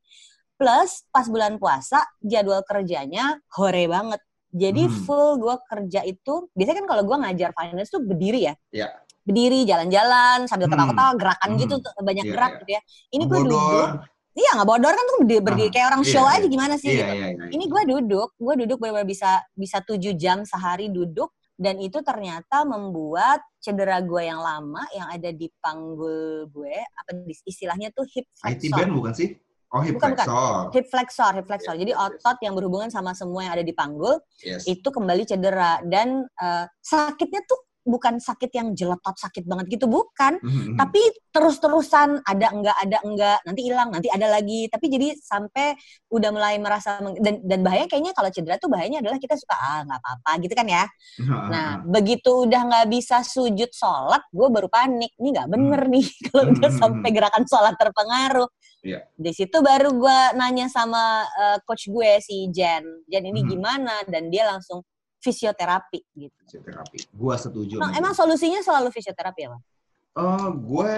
Plus 0.55 1.03
pas 1.12 1.25
bulan 1.27 1.60
puasa 1.60 1.99
jadwal 2.23 2.63
kerjanya 2.63 3.36
hore 3.60 3.91
banget. 3.91 4.21
Jadi 4.51 4.84
Hmm. 4.88 4.95
full 5.03 5.29
gue 5.39 5.55
kerja 5.67 6.03
itu 6.07 6.47
biasanya 6.55 6.77
kan 6.84 6.88
kalau 6.88 7.03
gue 7.03 7.17
ngajar 7.27 7.49
finance 7.51 7.89
tuh 7.91 7.99
berdiri 8.03 8.47
ya. 8.47 8.53
Iya. 8.71 8.89
Berdiri 9.21 9.63
jalan-jalan 9.63 10.49
sambil 10.49 10.65
Hmm. 10.65 10.73
ketawa-ketawa 10.73 11.12
gerakan 11.15 11.49
Hmm. 11.51 11.60
gitu 11.60 11.73
banyak 12.01 12.25
Iya, 12.25 12.34
gerak 12.34 12.51
iya. 12.51 12.60
gitu 12.60 12.71
ya. 12.71 12.81
Ini 13.12 13.23
gue 13.25 13.39
duduk. 13.45 13.88
Iya 14.31 14.49
nggak 14.55 14.63
bodor 14.65 14.93
kan 14.95 15.03
tuh 15.05 15.17
berdiri, 15.21 15.41
berdiri 15.43 15.67
Ah, 15.67 15.73
kayak 15.75 15.88
orang 15.91 16.03
iya, 16.03 16.12
show 16.15 16.23
iya. 16.23 16.34
aja 16.34 16.45
gimana 16.47 16.75
sih 16.75 16.88
Iya, 16.88 16.95
gitu. 16.95 17.13
iya, 17.13 17.27
iya. 17.29 17.45
Ini 17.51 17.63
gue 17.67 17.81
duduk, 17.86 18.29
gue 18.34 18.53
duduk 18.63 18.77
benar-benar 18.79 19.03
bisa 19.05 19.31
bisa 19.53 19.77
tujuh 19.81 20.13
jam 20.15 20.41
sehari 20.41 20.88
duduk 20.88 21.29
dan 21.60 21.75
itu 21.77 21.99
ternyata 21.99 22.63
membuat 22.63 23.43
cedera 23.60 23.99
gue 23.99 24.23
yang 24.23 24.39
lama 24.39 24.88
yang 24.91 25.12
ada 25.12 25.29
di 25.29 25.51
panggul 25.60 26.47
gue 26.47 26.73
apa 26.73 27.12
istilahnya 27.43 27.91
tuh 27.91 28.07
hip 28.07 28.23
IT 28.41 28.65
flexor. 28.65 28.71
band 28.73 28.91
bukan 28.95 29.13
sih? 29.13 29.29
Oh, 29.69 29.79
hip 29.79 29.95
Bukan, 29.95 30.12
bukan. 30.12 30.25
flexor. 30.27 30.55
Hip 30.71 30.88
flexor, 30.88 31.31
hip 31.34 31.47
flexor. 31.47 31.73
Yes, 31.75 31.79
Jadi 31.79 31.91
yes, 31.91 31.99
otot 32.01 32.38
yang 32.39 32.53
berhubungan 32.55 32.88
sama 32.88 33.12
semua 33.12 33.39
yang 33.43 33.53
ada 33.55 33.63
di 33.63 33.71
panggul 33.71 34.15
Yes. 34.39 34.63
itu 34.63 34.84
kembali 34.84 35.23
cedera 35.23 35.79
dan 35.84 36.23
eh, 36.23 36.65
sakitnya 36.79 37.43
tuh 37.43 37.60
bukan 37.82 38.17
sakit 38.17 38.54
yang 38.54 38.74
jeletot 38.74 39.17
sakit 39.17 39.44
banget 39.44 39.65
gitu 39.74 39.86
bukan, 39.86 40.38
Mhm. 40.38 40.78
tapi 40.78 41.02
terus-terusan 41.32 42.22
ada 42.22 42.48
enggak 42.52 42.78
ada 42.78 42.98
enggak 43.02 43.39
nanti 43.41 43.62
hilang 43.65 43.89
nanti 43.89 44.08
ada 44.08 44.28
lagi. 44.28 44.67
Tapi 44.67 44.86
jadi 44.86 45.08
sampai 45.17 45.74
udah 46.08 46.30
mulai 46.30 46.56
merasa 46.58 47.02
meng- 47.02 47.17
dan 47.17 47.41
dan 47.41 47.60
bahaya 47.62 47.89
kayaknya 47.89 48.13
kalau 48.13 48.30
cedera 48.30 48.56
tuh 48.56 48.70
bahayanya 48.70 49.02
adalah 49.02 49.17
kita 49.17 49.34
suka 49.34 49.56
ah 49.56 49.82
nggak 49.82 50.00
apa-apa 50.00 50.32
gitu 50.44 50.54
kan 50.54 50.67
ya. 50.67 50.84
Nah 51.24 51.67
begitu 51.82 52.46
udah 52.46 52.62
nggak 52.67 52.88
bisa 52.88 53.22
sujud 53.22 53.72
sholat 53.72 54.22
gue 54.30 54.48
baru 54.48 54.67
panik. 54.67 55.12
Ini 55.17 55.28
nggak 55.34 55.50
bener 55.50 55.82
nih 55.89 56.06
kalau 56.30 56.44
udah 56.52 56.70
Hmm. 56.70 56.80
sampai 56.80 57.10
gerakan 57.10 57.44
sholat 57.46 57.76
terpengaruh. 57.76 58.48
Iya. 58.82 59.06
di 59.13 59.30
situ 59.30 59.62
baru 59.62 59.94
gue 59.94 60.20
nanya 60.34 60.65
sama 60.65 61.22
eh, 61.38 61.58
coach 61.70 61.86
gue 61.86 62.17
si 62.17 62.50
Jen. 62.50 62.82
Jen 63.06 63.22
ini 63.24 63.46
gimana? 63.46 64.02
Dan 64.10 64.34
dia 64.34 64.50
langsung 64.50 64.82
fisioterapi 65.21 66.01
gitu 66.17 66.34
Fisioterapi. 66.43 66.97
Gua 67.13 67.38
setuju. 67.38 67.77
emang, 67.77 67.93
emang 67.93 68.13
solusinya 68.17 68.60
selalu 68.65 68.89
fisioterapi 68.89 69.45
ya 69.45 69.49
Bang? 69.53 69.63
Eh, 70.12 70.49
gue 70.60 70.93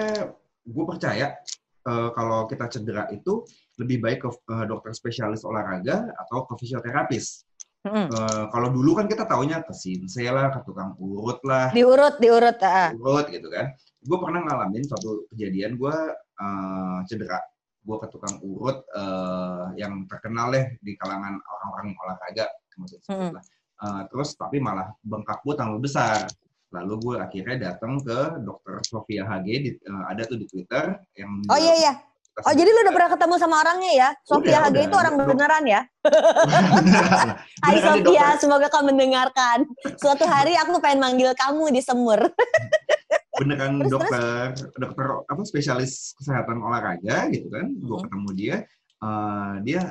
gue 0.64 0.84
percaya 0.88 1.38
eh, 1.84 2.08
kalau 2.16 2.48
kita 2.50 2.66
cedera 2.66 3.06
itu 3.12 3.46
lebih 3.78 4.02
baik 4.02 4.26
ke 4.26 4.30
eh, 4.32 4.64
dokter 4.66 4.90
spesialis 4.96 5.46
olahraga 5.46 6.10
atau 6.18 6.48
ke 6.48 6.54
fisioterapis. 6.58 7.46
Mm-mm. 7.84 8.08
Eh, 8.08 8.44
kalau 8.48 8.72
dulu 8.72 8.96
kan 8.96 9.06
kita 9.06 9.28
taunya 9.28 9.60
ke 9.60 9.76
sinse 9.76 10.24
lah, 10.24 10.48
ke 10.50 10.64
tukang 10.64 10.96
urut 10.96 11.38
lah, 11.44 11.68
diurut 11.70 12.16
diurut 12.16 12.58
ah. 12.64 12.90
urut 12.96 13.28
gitu 13.28 13.46
kan. 13.52 13.76
Gue 14.00 14.18
pernah 14.18 14.40
ngalamin 14.40 14.82
suatu 14.88 15.28
kejadian 15.30 15.76
gue 15.76 15.94
eh, 16.40 16.98
cedera. 17.06 17.38
Gue 17.84 18.00
ke 18.00 18.08
tukang 18.08 18.40
urut 18.40 18.82
eh, 18.96 19.78
yang 19.78 20.08
terkenal 20.08 20.50
deh 20.50 20.74
di 20.80 20.96
kalangan 20.96 21.36
orang-orang 21.36 21.92
olahraga, 22.02 22.48
lah. 23.30 23.44
Eh, 23.76 24.02
terus 24.06 24.32
tapi 24.34 24.58
malah 24.58 24.94
bengkak 25.00 25.40
gue 25.40 25.54
tambah 25.54 25.78
besar. 25.78 26.30
Lalu 26.70 26.94
gue 27.00 27.14
akhirnya 27.18 27.56
datang 27.70 27.98
ke 27.98 28.18
dokter 28.40 28.82
Sofia 28.82 29.22
HG, 29.24 29.46
di- 29.60 29.78
eh, 29.78 30.04
ada 30.06 30.22
tuh 30.22 30.34
di 30.34 30.46
Twitter 30.46 30.94
yang 31.14 31.42
Oh 31.46 31.56
iya 31.56 31.74
iya. 31.76 31.92
Oh 32.42 32.50
jadi 32.50 32.66
lu 32.66 32.82
udah 32.82 32.90
pernah 32.90 33.10
ketemu 33.14 33.34
sama 33.38 33.62
orangnya 33.62 33.92
ya? 33.94 34.08
Sofia 34.22 34.58
Udah, 34.58 34.66
udah. 34.68 34.82
itu 34.82 34.96
orang 34.96 35.14
Dok- 35.14 35.28
beneran 35.30 35.64
ya? 35.64 35.80
Hai 37.64 37.78
Sofia, 37.78 38.26
semoga 38.36 38.66
kau 38.66 38.82
mendengarkan. 38.82 39.62
Suatu 39.94 40.26
hari 40.26 40.54
aku 40.54 40.78
pengen 40.78 40.98
manggil 41.00 41.30
kamu 41.32 41.70
di 41.70 41.80
semur. 41.80 42.18
beneran 43.34 43.82
Terus, 43.82 43.90
dokter 43.90 44.46
dokter 44.78 45.06
apa 45.26 45.42
spesialis 45.42 46.14
kesehatan 46.14 46.54
olahraga 46.56 47.26
gitu 47.34 47.50
kan 47.50 47.66
gue 47.66 47.82
Hmm. 47.90 48.04
ketemu 48.06 48.28
dia 48.30 48.56
eh, 48.96 49.52
dia 49.66 49.82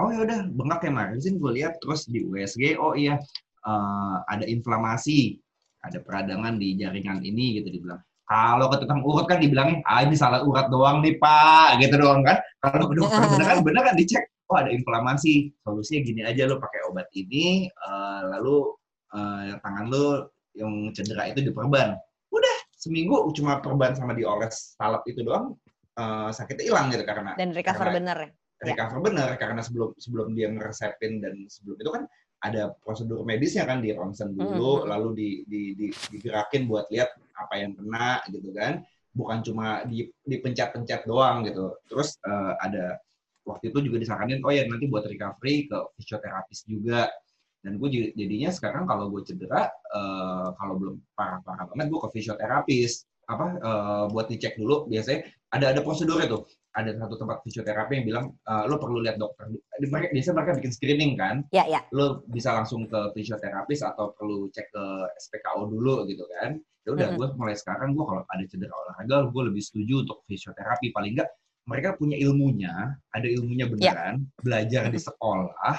oh 0.00 0.08
ya 0.10 0.24
udah 0.24 0.38
bengkak 0.56 0.88
ya 0.88 0.90
Mar 0.90 1.12
sini 1.20 1.36
gue 1.36 1.52
lihat 1.60 1.76
terus 1.84 2.08
di 2.08 2.24
USG 2.24 2.80
oh 2.80 2.96
iya 2.96 3.20
eh, 3.68 4.16
ada 4.32 4.44
inflamasi 4.48 5.36
ada 5.80 5.98
peradangan 6.04 6.60
di 6.60 6.76
jaringan 6.76 7.24
ini 7.24 7.60
gitu 7.60 7.72
dibilang. 7.72 8.00
Kalau 8.28 8.70
ke 8.70 8.78
tukang 8.84 9.02
urut 9.02 9.26
kan 9.26 9.42
dibilangin 9.42 9.82
ah 9.88 10.06
ini 10.06 10.14
salah 10.14 10.44
urat 10.46 10.70
doang 10.70 11.02
nih 11.02 11.18
pak 11.18 11.80
gitu 11.82 11.98
doang 11.98 12.22
kan. 12.22 12.38
Kalau 12.62 12.86
ke 12.86 12.94
dokter 13.00 13.26
beneran 13.26 13.58
beneran 13.64 13.94
dicek 13.96 14.22
oh 14.52 14.60
ada 14.60 14.70
inflamasi. 14.70 15.50
Solusinya 15.64 16.00
gini 16.06 16.20
aja 16.22 16.46
lo 16.46 16.60
pakai 16.62 16.80
obat 16.92 17.08
ini 17.16 17.66
eh, 17.66 18.20
lalu 18.30 18.70
eh, 19.16 19.56
tangan 19.64 19.84
lo 19.90 20.30
yang 20.54 20.92
cedera 20.94 21.26
itu 21.32 21.42
diperban. 21.42 21.96
Udah 22.30 22.56
seminggu 22.78 23.34
cuma 23.34 23.58
perban 23.58 23.98
sama 23.98 24.14
dioles 24.14 24.76
salep 24.78 25.02
itu 25.10 25.26
doang 25.26 25.58
eh, 25.98 26.30
sakitnya 26.30 26.64
hilang 26.70 26.86
gitu 26.94 27.02
karena 27.02 27.34
Dan 27.34 27.50
recover 27.50 27.88
Karena- 27.88 27.96
bener 27.98 28.18
ya? 28.20 28.30
Recover 28.60 28.98
bener 29.00 29.28
karena 29.40 29.60
sebelum 29.64 29.96
sebelum 29.96 30.36
dia 30.36 30.52
ngeresepin 30.52 31.24
dan 31.24 31.48
sebelum 31.48 31.76
itu 31.80 31.90
kan 31.90 32.04
ada 32.40 32.72
prosedur 32.80 33.20
medisnya 33.24 33.68
kan 33.68 33.84
di 33.84 33.92
ronsen 33.92 34.32
dulu 34.32 34.84
Mhm. 34.84 34.88
lalu 34.88 35.08
di, 35.12 35.28
di, 35.44 35.62
di, 35.76 35.86
digerakin 35.92 36.64
buat 36.64 36.88
lihat 36.88 37.12
apa 37.36 37.54
yang 37.60 37.76
kena 37.76 38.24
gitu 38.32 38.48
kan. 38.56 38.80
Bukan 39.12 39.38
cuma 39.44 39.84
di 39.84 40.08
dipencet-pencet 40.24 41.04
doang 41.04 41.44
gitu. 41.44 41.76
Terus 41.84 42.16
eh, 42.24 42.52
ada 42.64 42.96
waktu 43.44 43.68
itu 43.72 43.78
juga 43.90 43.96
disaranin 44.00 44.40
oh 44.40 44.52
ya 44.52 44.64
nanti 44.64 44.88
buat 44.88 45.04
recovery 45.04 45.68
ke 45.68 45.78
fisioterapis 46.00 46.64
juga. 46.64 47.12
Dan 47.60 47.76
gue 47.76 48.16
jadinya 48.16 48.48
sekarang 48.48 48.88
kalau 48.88 49.12
gue 49.12 49.20
cedera 49.28 49.68
eh, 49.68 50.48
kalau 50.56 50.74
belum 50.80 50.96
parah-parah 51.12 51.68
banget 51.76 51.92
gue 51.92 52.00
ke 52.08 52.10
fisioterapis. 52.16 53.04
Apa 53.28 53.46
eh, 53.60 54.04
buat 54.16 54.32
dicek 54.32 54.56
dulu 54.56 54.88
biasanya 54.88 55.28
ada 55.52 55.76
ada 55.76 55.80
prosedur 55.84 56.24
itu 56.24 56.40
ada 56.70 56.90
satu 56.94 57.18
tempat 57.18 57.42
fisioterapi 57.42 57.92
yang 57.98 58.06
bilang 58.06 58.26
eh, 58.46 58.64
lo 58.70 58.78
perlu 58.78 59.02
lihat 59.02 59.18
dokter. 59.18 59.50
Mereka 59.82 60.14
biasanya 60.14 60.34
mereka 60.38 60.52
bikin 60.62 60.72
screening 60.72 61.12
kan? 61.18 61.42
Ya 61.50 61.66
ya. 61.66 61.82
lo 61.90 62.22
bisa 62.30 62.54
langsung 62.54 62.86
ke 62.86 63.10
fisioterapis 63.12 63.82
atau 63.82 64.14
perlu 64.14 64.46
cek 64.54 64.70
ke 64.70 64.84
SPKO 65.18 65.66
dulu 65.66 66.06
gitu 66.06 66.22
kan? 66.38 66.58
Ya 66.86 66.96
udah 66.96 67.08
Mhm. 67.12 67.16
gue 67.18 67.28
mulai 67.36 67.56
sekarang 67.58 67.92
gue 67.92 68.04
kalau 68.06 68.22
ada 68.24 68.44
cedera 68.46 68.72
olahraga 68.72 69.28
gue 69.28 69.42
lebih 69.50 69.62
setuju 69.62 70.06
untuk 70.06 70.22
fisioterapi. 70.24 70.94
Paling 70.94 71.12
enggak 71.18 71.30
mereka 71.68 71.92
punya 71.94 72.16
ilmunya 72.16 72.72
ada 73.12 73.28
ilmunya 73.28 73.68
beneran 73.68 74.26
belajar 74.40 74.88
di 74.88 74.96
sekolah 74.98 75.78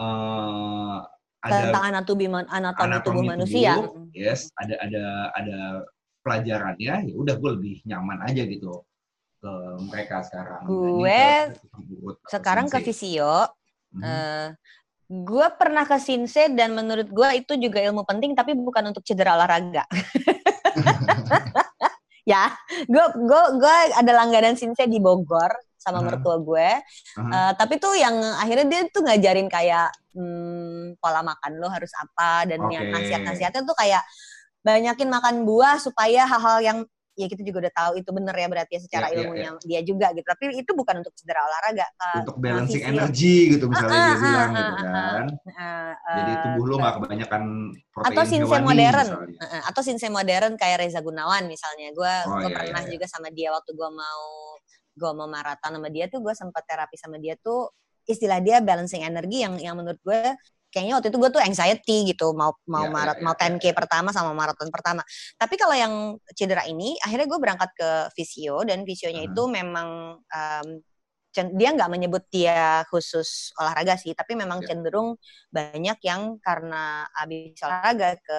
eh 0.00 0.98
ada 1.40 1.72
Tentang 1.72 1.84
anatomi, 1.92 2.24
anatomi, 2.28 2.84
anatomi 2.84 3.16
tubuh 3.16 3.24
manusia. 3.24 3.72
tubuh, 3.80 4.08
yes 4.12 4.48
ada 4.60 4.74
ada 4.80 5.04
ada 5.36 5.58
pelajarannya 6.20 6.94
ya 7.08 7.14
udah 7.16 7.34
gue 7.36 7.50
lebih 7.56 7.76
nyaman 7.88 8.20
aja 8.28 8.44
gitu 8.44 8.84
ke 9.40 9.52
mereka 9.88 10.20
sekarang 10.20 10.60
Gue 10.68 11.16
dibanding 11.48 12.16
ke 12.20 12.28
Sekarang 12.28 12.66
ke 12.68 12.78
sensei. 12.78 12.86
fisio, 12.92 13.34
Mhm. 13.96 14.02
eh 14.04 14.46
gue 15.10 15.46
pernah 15.58 15.82
ke 15.82 15.98
Sinse 15.98 16.46
dan 16.54 16.70
menurut 16.70 17.10
gue 17.10 17.28
itu 17.34 17.58
juga 17.58 17.82
ilmu 17.82 18.06
penting 18.06 18.30
tapi 18.38 18.54
bukan 18.54 18.94
untuk 18.94 19.02
cedera 19.02 19.34
olahraga. 19.34 19.82
ya, 22.30 22.52
gue 22.86 23.04
gue 23.18 23.42
gue 23.58 23.76
ada 23.98 24.12
langganan 24.14 24.54
Sinse 24.54 24.86
di 24.86 25.02
Bogor 25.02 25.50
sama 25.80 25.98
Aha. 25.98 26.06
mertua 26.06 26.36
gue. 26.38 26.68
Aha. 27.18 27.30
Eh, 27.32 27.52
tapi 27.58 27.80
tuh 27.82 27.96
yang 27.98 28.14
akhirnya 28.38 28.66
dia 28.68 28.82
tuh 28.92 29.02
ngajarin 29.02 29.48
kayak 29.50 29.90
hmm, 30.14 31.00
pola 31.02 31.26
makan 31.26 31.58
lo 31.58 31.66
harus 31.66 31.90
apa 31.98 32.46
dan 32.46 32.60
yang 32.70 32.86
Oke. 32.86 32.94
nasihat-nasihatnya 32.94 33.66
tuh 33.66 33.74
kayak 33.74 34.04
banyakin 34.60 35.08
makan 35.08 35.42
buah 35.48 35.80
supaya 35.80 36.28
hal-hal 36.28 36.58
yang 36.60 36.78
ya 37.20 37.28
kita 37.28 37.42
juga 37.44 37.68
udah 37.68 37.72
tahu 37.76 37.92
itu 38.00 38.10
bener 38.16 38.32
ya 38.32 38.46
berarti 38.48 38.72
ya 38.76 38.80
secara 38.80 39.06
Ya, 39.10 39.12
ya, 39.12 39.18
ilmunya 39.26 39.50
dia 39.68 39.80
juga 39.84 40.06
gitu. 40.16 40.24
Tapi 40.24 40.44
itu 40.56 40.72
bukan 40.72 40.94
untuk 41.04 41.12
cedera 41.12 41.40
olahraga. 41.44 41.86
Kak. 41.92 42.14
untuk 42.24 42.36
balancing 42.40 42.80
fisio. 42.80 42.92
energi 42.96 43.36
gitu 43.52 43.64
misalnya 43.68 43.92
Ah, 43.92 44.00
dia 44.00 44.10
ah, 44.10 44.20
bilang 44.24 44.50
ah, 44.50 44.60
gitu 44.60 44.84
ah, 44.84 44.90
kan 44.90 45.26
Eh, 45.50 45.92
jadi 46.16 46.32
eh, 46.32 46.36
tubuh 46.42 46.64
lu 46.64 46.74
nggak 46.80 46.94
kebanyakan 46.96 47.42
protein 47.92 48.08
atau 48.10 48.22
sinse 48.24 48.46
hewani 48.48 48.66
modern 48.66 49.06
misalnya. 49.06 49.36
Eh, 49.44 49.48
eh, 49.52 49.62
atau 49.68 49.82
sinse 49.84 50.06
modern 50.08 50.52
kayak 50.56 50.76
Reza 50.80 51.00
Gunawan 51.04 51.44
misalnya 51.46 51.88
gue 51.92 52.14
Oh, 52.26 52.36
gue 52.40 52.50
iya, 52.50 52.56
pernah 52.56 52.82
iya, 52.82 52.88
iya. 52.88 52.92
juga 52.96 53.06
sama 53.06 53.28
dia 53.30 53.48
waktu 53.52 53.70
gue 53.76 53.90
mau 53.92 54.24
gue 54.96 55.10
mau 55.16 55.28
maraton 55.30 55.72
sama 55.76 55.88
dia 55.88 56.06
tuh 56.10 56.20
gue 56.24 56.34
sempat 56.34 56.62
terapi 56.66 56.96
sama 56.98 57.16
dia 57.20 57.36
tuh 57.38 57.70
istilah 58.04 58.40
dia 58.42 58.58
balancing 58.58 59.04
energi 59.06 59.44
yang 59.44 59.54
yang 59.60 59.74
menurut 59.78 60.00
gue 60.02 60.20
kayaknya 60.70 60.94
waktu 60.98 61.08
itu 61.10 61.18
gue 61.18 61.30
tuh 61.34 61.42
anxiety 61.42 61.96
gitu 62.14 62.30
mau 62.32 62.54
mau 62.70 62.86
Ya, 62.86 62.94
marat 62.94 63.16
ya, 63.18 63.24
mau 63.26 63.34
ya, 63.34 63.50
10k 63.50 63.74
pertama 63.74 64.08
sama 64.14 64.30
maraton 64.32 64.70
pertama. 64.70 65.02
Tapi 65.36 65.54
kalau 65.58 65.74
yang 65.74 65.94
cedera 66.32 66.64
ini 66.64 66.94
akhirnya 67.02 67.26
gue 67.26 67.38
berangkat 67.42 67.70
ke 67.76 67.90
visio 68.14 68.62
dan 68.64 68.86
visionya 68.86 69.26
Hmm. 69.26 69.30
itu 69.34 69.42
memang 69.50 69.88
em, 70.30 70.68
cen- 71.30 71.54
dia 71.54 71.70
nggak 71.74 71.90
menyebut 71.90 72.24
dia 72.30 72.82
khusus 72.90 73.54
olahraga 73.58 73.94
sih, 73.94 74.14
tapi 74.14 74.34
memang 74.34 74.62
Ya. 74.62 74.74
cenderung 74.74 75.14
banyak 75.50 75.98
yang 76.02 76.38
karena 76.42 77.06
habis 77.14 77.54
olahraga 77.62 78.18
ke 78.18 78.38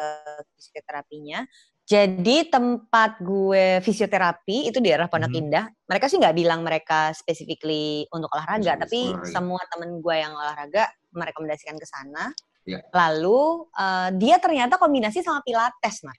fisioterapinya. 0.55 1.43
Jadi 1.81 2.47
tempat 2.47 3.19
gue 3.19 3.83
fisioterapi 3.83 4.71
itu 4.71 4.79
di 4.79 4.87
daerah 4.95 5.11
Pondok 5.11 5.27
Mhm. 5.33 5.39
Indah. 5.43 5.65
Mereka 5.91 6.07
sih 6.07 6.19
nggak 6.19 6.35
bilang 6.39 6.63
mereka 6.63 7.11
specifically 7.11 8.07
untuk 8.15 8.31
olahraga, 8.31 8.79
tapi 8.79 9.11
olahraga. 9.11 9.27
semua 9.27 9.61
temen 9.67 9.99
gue 9.99 10.15
yang 10.15 10.31
olahraga 10.31 10.87
merekomendasikan 11.11 11.75
ke 11.75 11.87
sana. 11.87 12.31
Ya. 12.63 12.81
Lalu 12.93 13.67
eh, 13.73 14.09
dia 14.17 14.37
ternyata 14.37 14.77
kombinasi 14.77 15.21
sama 15.21 15.41
pilates, 15.41 16.03
Mar. 16.03 16.17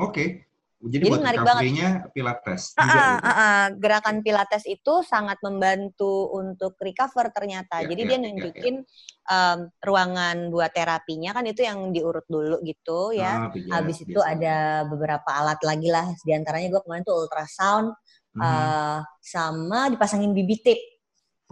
Oke. 0.00 0.44
Jadi, 0.84 1.00
Jadi 1.00 1.08
buat 1.08 1.20
menarik 1.24 1.40
recovery-nya 1.40 1.88
pilates 2.12 2.76
ah, 2.76 2.84
gitu. 2.84 2.98
ah, 3.00 3.24
ah. 3.24 3.64
gerakan 3.72 4.20
pilates 4.20 4.68
itu 4.68 5.00
sangat 5.00 5.40
membantu 5.40 6.28
untuk 6.28 6.76
recover 6.76 7.32
ternyata. 7.32 7.80
Ya, 7.80 7.88
Jadi 7.88 8.02
ya, 8.04 8.08
dia 8.12 8.12
ya, 8.12 8.20
nunjukin 8.20 8.74
em, 9.24 9.58
ruangan 9.80 10.52
buat 10.52 10.76
terapinya 10.76 11.32
kan 11.32 11.48
itu 11.48 11.64
yang 11.64 11.88
diurut 11.88 12.28
dulu 12.28 12.60
gitu 12.60 13.16
ya. 13.16 13.48
Ah, 13.48 13.80
Habis 13.80 14.04
itu 14.04 14.12
biasa. 14.20 14.28
ada 14.36 14.56
beberapa 14.84 15.24
alat 15.32 15.56
lagi 15.64 15.88
lah. 15.88 16.04
Di 16.20 16.36
antaranya 16.36 16.68
gue 16.68 16.82
kemarin 16.84 17.00
tuh 17.00 17.16
ultrasound 17.16 17.96
Mhm. 18.36 18.42
eh, 18.44 18.98
sama 19.24 19.88
dipasangin 19.88 20.36
BB 20.36 20.50
tape. 20.60 20.93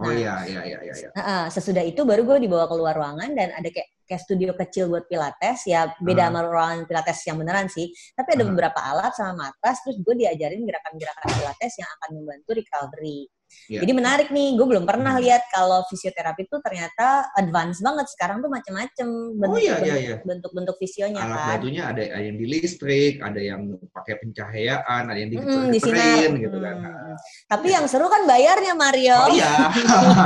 Oh 0.03 0.11
nah. 0.11 0.19
iya, 0.19 0.33
iya, 0.43 0.61
iya, 0.67 0.79
iya. 0.83 0.93
iya. 0.99 1.09
Heeh, 1.15 1.43
sesudah 1.49 1.83
itu 1.83 2.03
baru 2.03 2.21
gue 2.27 2.37
dibawa 2.43 2.67
keluar 2.67 2.93
ruangan 2.93 3.31
dan 3.31 3.55
ada 3.55 3.69
kayak 3.71 3.87
kayak 4.03 4.19
studio 4.19 4.51
kecil 4.51 4.91
buat 4.91 5.07
pilates 5.07 5.63
ya 5.63 5.87
beda 5.97 6.27
Ah. 6.27 6.29
sama 6.29 6.39
ruangan 6.43 6.79
pilates 6.83 7.19
yang 7.23 7.39
beneran 7.39 7.71
sih 7.71 7.87
tapi 8.13 8.35
ada 8.35 8.43
Ah. 8.43 8.49
beberapa 8.51 8.79
alat 8.83 9.11
sama 9.15 9.31
matras 9.47 9.79
terus 9.79 9.97
gue 10.03 10.15
diajarin 10.19 10.59
gerakan-gerakan 10.67 11.29
pilates 11.39 11.73
yang 11.79 11.89
akan 11.97 12.09
membantu 12.19 12.51
recovery 12.51 13.31
Iya. 13.71 13.79
jadi 13.87 13.91
menarik 13.95 14.27
nih 14.29 14.59
gue 14.59 14.67
belum 14.67 14.83
pernah 14.83 15.15
Hmm. 15.15 15.23
lihat 15.23 15.43
kalau 15.49 15.87
fisioterapi 15.87 16.51
tuh 16.51 16.59
ternyata 16.59 17.31
advance 17.39 17.79
banget 17.79 18.07
sekarang 18.11 18.43
tuh 18.43 18.51
macam-macam 18.51 19.07
bentuk 19.39 19.61
iya, 19.63 19.75
iya, 19.79 19.95
iya. 19.95 20.15
bentuk-bentuk 20.21 20.75
visionya 20.77 21.23
Alat 21.23 21.31
kan 21.31 21.49
bantunya 21.57 21.83
ada, 21.87 22.01
ada 22.03 22.23
yang 22.23 22.37
di 22.37 22.45
listrik, 22.49 23.23
ada 23.23 23.39
yang 23.39 23.61
pakai 23.95 24.19
pencahayaan, 24.19 25.03
ada 25.07 25.19
yang 25.19 25.31
di 25.31 25.37
Mm-mm, 25.39 25.71
di 25.71 25.79
sinar 25.79 26.03
getarin 26.03 26.33
gitu 26.43 26.57
kan. 26.59 26.75
Hmm. 26.83 27.17
tapi 27.47 27.67
yang 27.71 27.85
seru 27.87 28.07
kan 28.11 28.21
bayarnya 28.27 28.73
Mario 28.75 29.15
Oh 29.15 29.31
iya. 29.31 29.71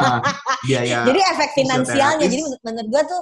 Biaya. 0.67 1.05
Jadi 1.05 1.19
efek 1.21 1.49
finansialnya. 1.53 2.25
Jadi 2.25 2.41
menurut, 2.43 2.61
menurut 2.65 2.87
gue 2.89 3.03
tuh 3.07 3.21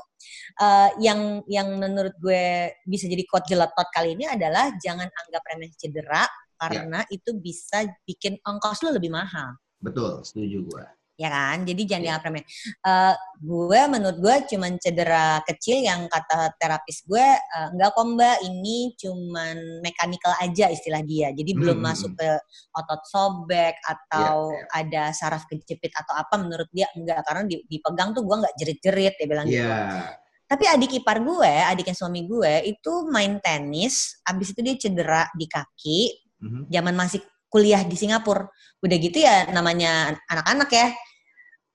eh, 0.62 0.90
yang 1.04 1.20
yang 1.52 1.68
menurut 1.76 2.16
gue 2.22 2.72
bisa 2.88 3.06
jadi 3.12 3.24
quote 3.28 3.48
jeletot 3.50 3.88
kali 3.92 4.16
ini 4.16 4.26
adalah 4.30 4.72
jangan 4.80 5.08
anggap 5.10 5.42
remeh 5.52 5.72
cedera 5.76 6.24
karena 6.56 7.04
itu 7.12 7.36
bisa 7.36 7.84
bikin 8.08 8.40
ongkos 8.42 8.88
lu 8.88 8.96
lebih 8.96 9.12
mahal. 9.12 9.54
Betul, 9.86 10.26
setuju 10.26 10.58
gua. 10.66 10.86
Ya 11.16 11.32
kan? 11.32 11.64
Jadi 11.64 11.88
jangan 11.88 12.04
dianggap 12.04 12.28
remeh. 12.28 12.44
Eh, 12.84 13.16
gue 13.40 13.82
menurut 13.88 14.18
gue 14.20 14.36
cuman 14.52 14.76
cedera 14.84 15.40
kecil 15.48 15.80
yang 15.80 16.12
kata 16.12 16.52
terapis 16.60 17.08
gue 17.08 17.24
eh, 17.24 17.68
enggak 17.72 17.96
kok 17.96 18.04
mbak 18.04 18.38
ini 18.44 18.92
cuman 19.00 19.56
mekanikal 19.80 20.36
aja 20.44 20.68
istilah 20.68 21.00
dia. 21.08 21.32
Jadi 21.32 21.56
belum 21.56 21.80
Hmm, 21.80 21.88
masuk 21.88 22.20
ke 22.20 22.30
otot 22.76 23.02
sobek 23.08 23.80
atau 23.80 24.52
Iya, 24.52 24.68
ada 24.76 25.04
saraf 25.16 25.48
kejepit 25.48 25.96
atau 25.96 26.20
apa 26.20 26.36
menurut 26.36 26.68
dia 26.76 26.92
enggak 26.92 27.24
karena 27.24 27.48
di- 27.48 27.64
dipegang 27.64 28.12
tuh 28.12 28.28
gue 28.28 28.36
enggak 28.36 28.56
jerit-jerit 28.60 29.14
dia 29.16 29.28
bilang 29.32 29.48
gitu. 29.48 29.64
Iya. 29.64 30.20
Tapi 30.46 30.64
adik 30.68 30.92
ipar 31.00 31.24
gue, 31.24 31.54
adiknya 31.64 31.96
suami 31.96 32.28
gue 32.28 32.70
itu 32.70 32.92
main 33.08 33.40
tenis, 33.40 34.20
abis 34.28 34.52
itu 34.52 34.60
dia 34.62 34.76
cedera 34.76 35.26
di 35.32 35.48
kaki, 35.48 36.00
Mhm. 36.44 36.62
zaman 36.70 36.94
masih 36.94 37.24
kuliah 37.56 37.80
di 37.88 37.96
Singapura. 37.96 38.44
Udah 38.84 38.98
gitu 39.00 39.24
ya 39.24 39.48
namanya 39.56 40.12
anak-anak 40.28 40.68
ya. 40.76 40.88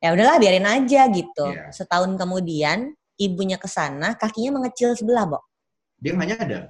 Ya 0.00 0.08
udahlah 0.12 0.36
biarin 0.36 0.68
aja 0.68 1.08
gitu. 1.08 1.46
Iya. 1.48 1.72
Setahun 1.72 2.12
kemudian 2.20 2.92
ibunya 3.16 3.56
ke 3.56 3.68
sana, 3.68 4.12
kakinya 4.16 4.60
mengecil 4.60 4.92
sebelah, 4.92 5.24
Bo. 5.24 5.40
Dia 5.96 6.12
nggak 6.16 6.28
nyadar. 6.36 6.62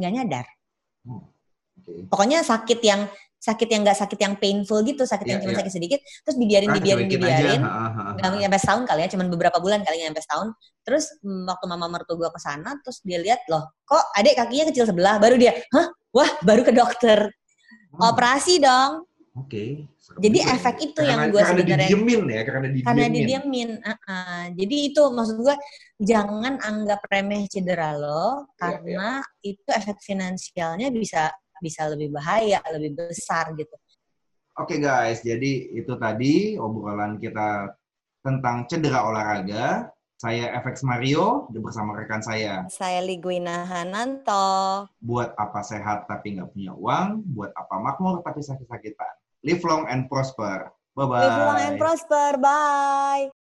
Nggak 0.00 0.12
nyadar. 0.12 0.46
Oke. 1.08 1.92
Pokoknya 2.08 2.40
sakit 2.44 2.80
yang 2.84 3.08
sakit 3.36 3.68
yang 3.70 3.80
nggak 3.86 3.96
sakit 3.96 4.18
yang 4.18 4.34
painful 4.36 4.80
gitu, 4.82 5.06
sakit 5.06 5.22
yang 5.28 5.38
Iya, 5.38 5.44
cuma 5.46 5.52
iya. 5.54 5.60
sakit 5.62 5.72
sedikit, 5.72 6.00
terus 6.26 6.36
dibiarin, 6.40 6.68
Ah, 6.72 6.74
dibiarin, 6.80 7.06
dibiarin. 7.06 7.62
nggak 8.18 8.42
nyampe 8.42 8.58
setahun 8.58 8.82
kali 8.90 9.00
ya, 9.06 9.08
cuman 9.14 9.26
beberapa 9.30 9.58
bulan 9.62 9.80
kali 9.86 10.02
nyampe 10.02 10.18
setahun. 10.18 10.50
Terus 10.82 11.14
mm, 11.22 11.46
waktu 11.46 11.64
mama 11.70 11.86
mertua 11.86 12.16
gue 12.18 12.30
ke 12.32 12.40
sana, 12.42 12.74
terus 12.82 12.98
dia 13.06 13.22
lihat 13.22 13.46
loh, 13.46 13.70
kok 13.86 14.02
adik 14.18 14.34
kakinya 14.34 14.66
kecil 14.72 14.84
sebelah, 14.88 15.22
baru 15.22 15.38
dia, 15.38 15.52
hah, 15.72 15.86
wah, 16.10 16.30
baru 16.42 16.66
ke 16.66 16.72
dokter, 16.74 17.30
Oh, 17.96 18.12
operasi 18.12 18.60
dong. 18.60 19.04
Oke. 19.36 19.84
Serem 20.00 20.20
Jadi 20.24 20.38
juga 20.40 20.52
efek 20.56 20.76
ya. 20.76 20.84
itu 20.88 21.00
yang 21.04 21.20
Karena- 21.20 21.32
gua 21.32 21.40
karena 21.44 21.50
sebenarnya- 21.60 21.88
didiemin 21.92 22.22
ya, 22.24 22.42
karena 22.46 22.66
didiemin. 22.72 22.86
Karena 22.88 23.06
didiamin. 23.12 23.70
uh-uh. 23.84 24.40
Jadi 24.56 24.76
itu 24.80 25.02
maksud 25.12 25.36
gue, 25.44 25.56
jangan 26.00 26.54
anggap 26.60 27.00
remeh 27.04 27.42
cedera 27.52 27.90
lo, 27.96 28.48
Iya, 28.48 28.56
karena 28.56 29.08
itu 29.44 29.68
efek 29.68 29.98
finansialnya 30.00 30.88
bisa 30.88 31.28
bisa 31.56 31.88
lebih 31.88 32.12
bahaya, 32.12 32.60
lebih 32.72 32.96
besar 32.96 33.52
gitu. 33.56 33.72
Oke 34.56 34.76
guys, 34.80 35.20
jadi 35.20 35.52
itu 35.72 35.92
tadi 36.00 36.56
obrolan 36.56 37.16
kita 37.20 37.76
tentang 38.24 38.64
cedera 38.68 39.04
olahraga. 39.04 39.88
Saya 40.16 40.48
FX 40.64 40.80
Mario 40.80 41.44
bersama 41.52 41.92
rekan 41.92 42.24
saya. 42.24 42.64
Saya 42.72 43.04
Liguina 43.04 43.68
Hananto. 43.68 44.88
Buat 45.04 45.36
apa 45.36 45.60
sehat 45.60 46.08
tapi 46.08 46.40
nggak 46.40 46.56
punya 46.56 46.72
uang, 46.72 47.20
buat 47.36 47.52
apa 47.52 47.76
makmur 47.76 48.24
tapi 48.24 48.40
sakit-sakitan. 48.40 49.12
Live 49.44 49.60
long 49.68 49.84
and 49.92 50.08
prosper. 50.08 50.72
Bye-bye. 50.96 51.20
Live 51.20 51.36
long 51.36 51.60
and 51.60 51.76
prosper. 51.76 52.40
Bye. 52.40 53.28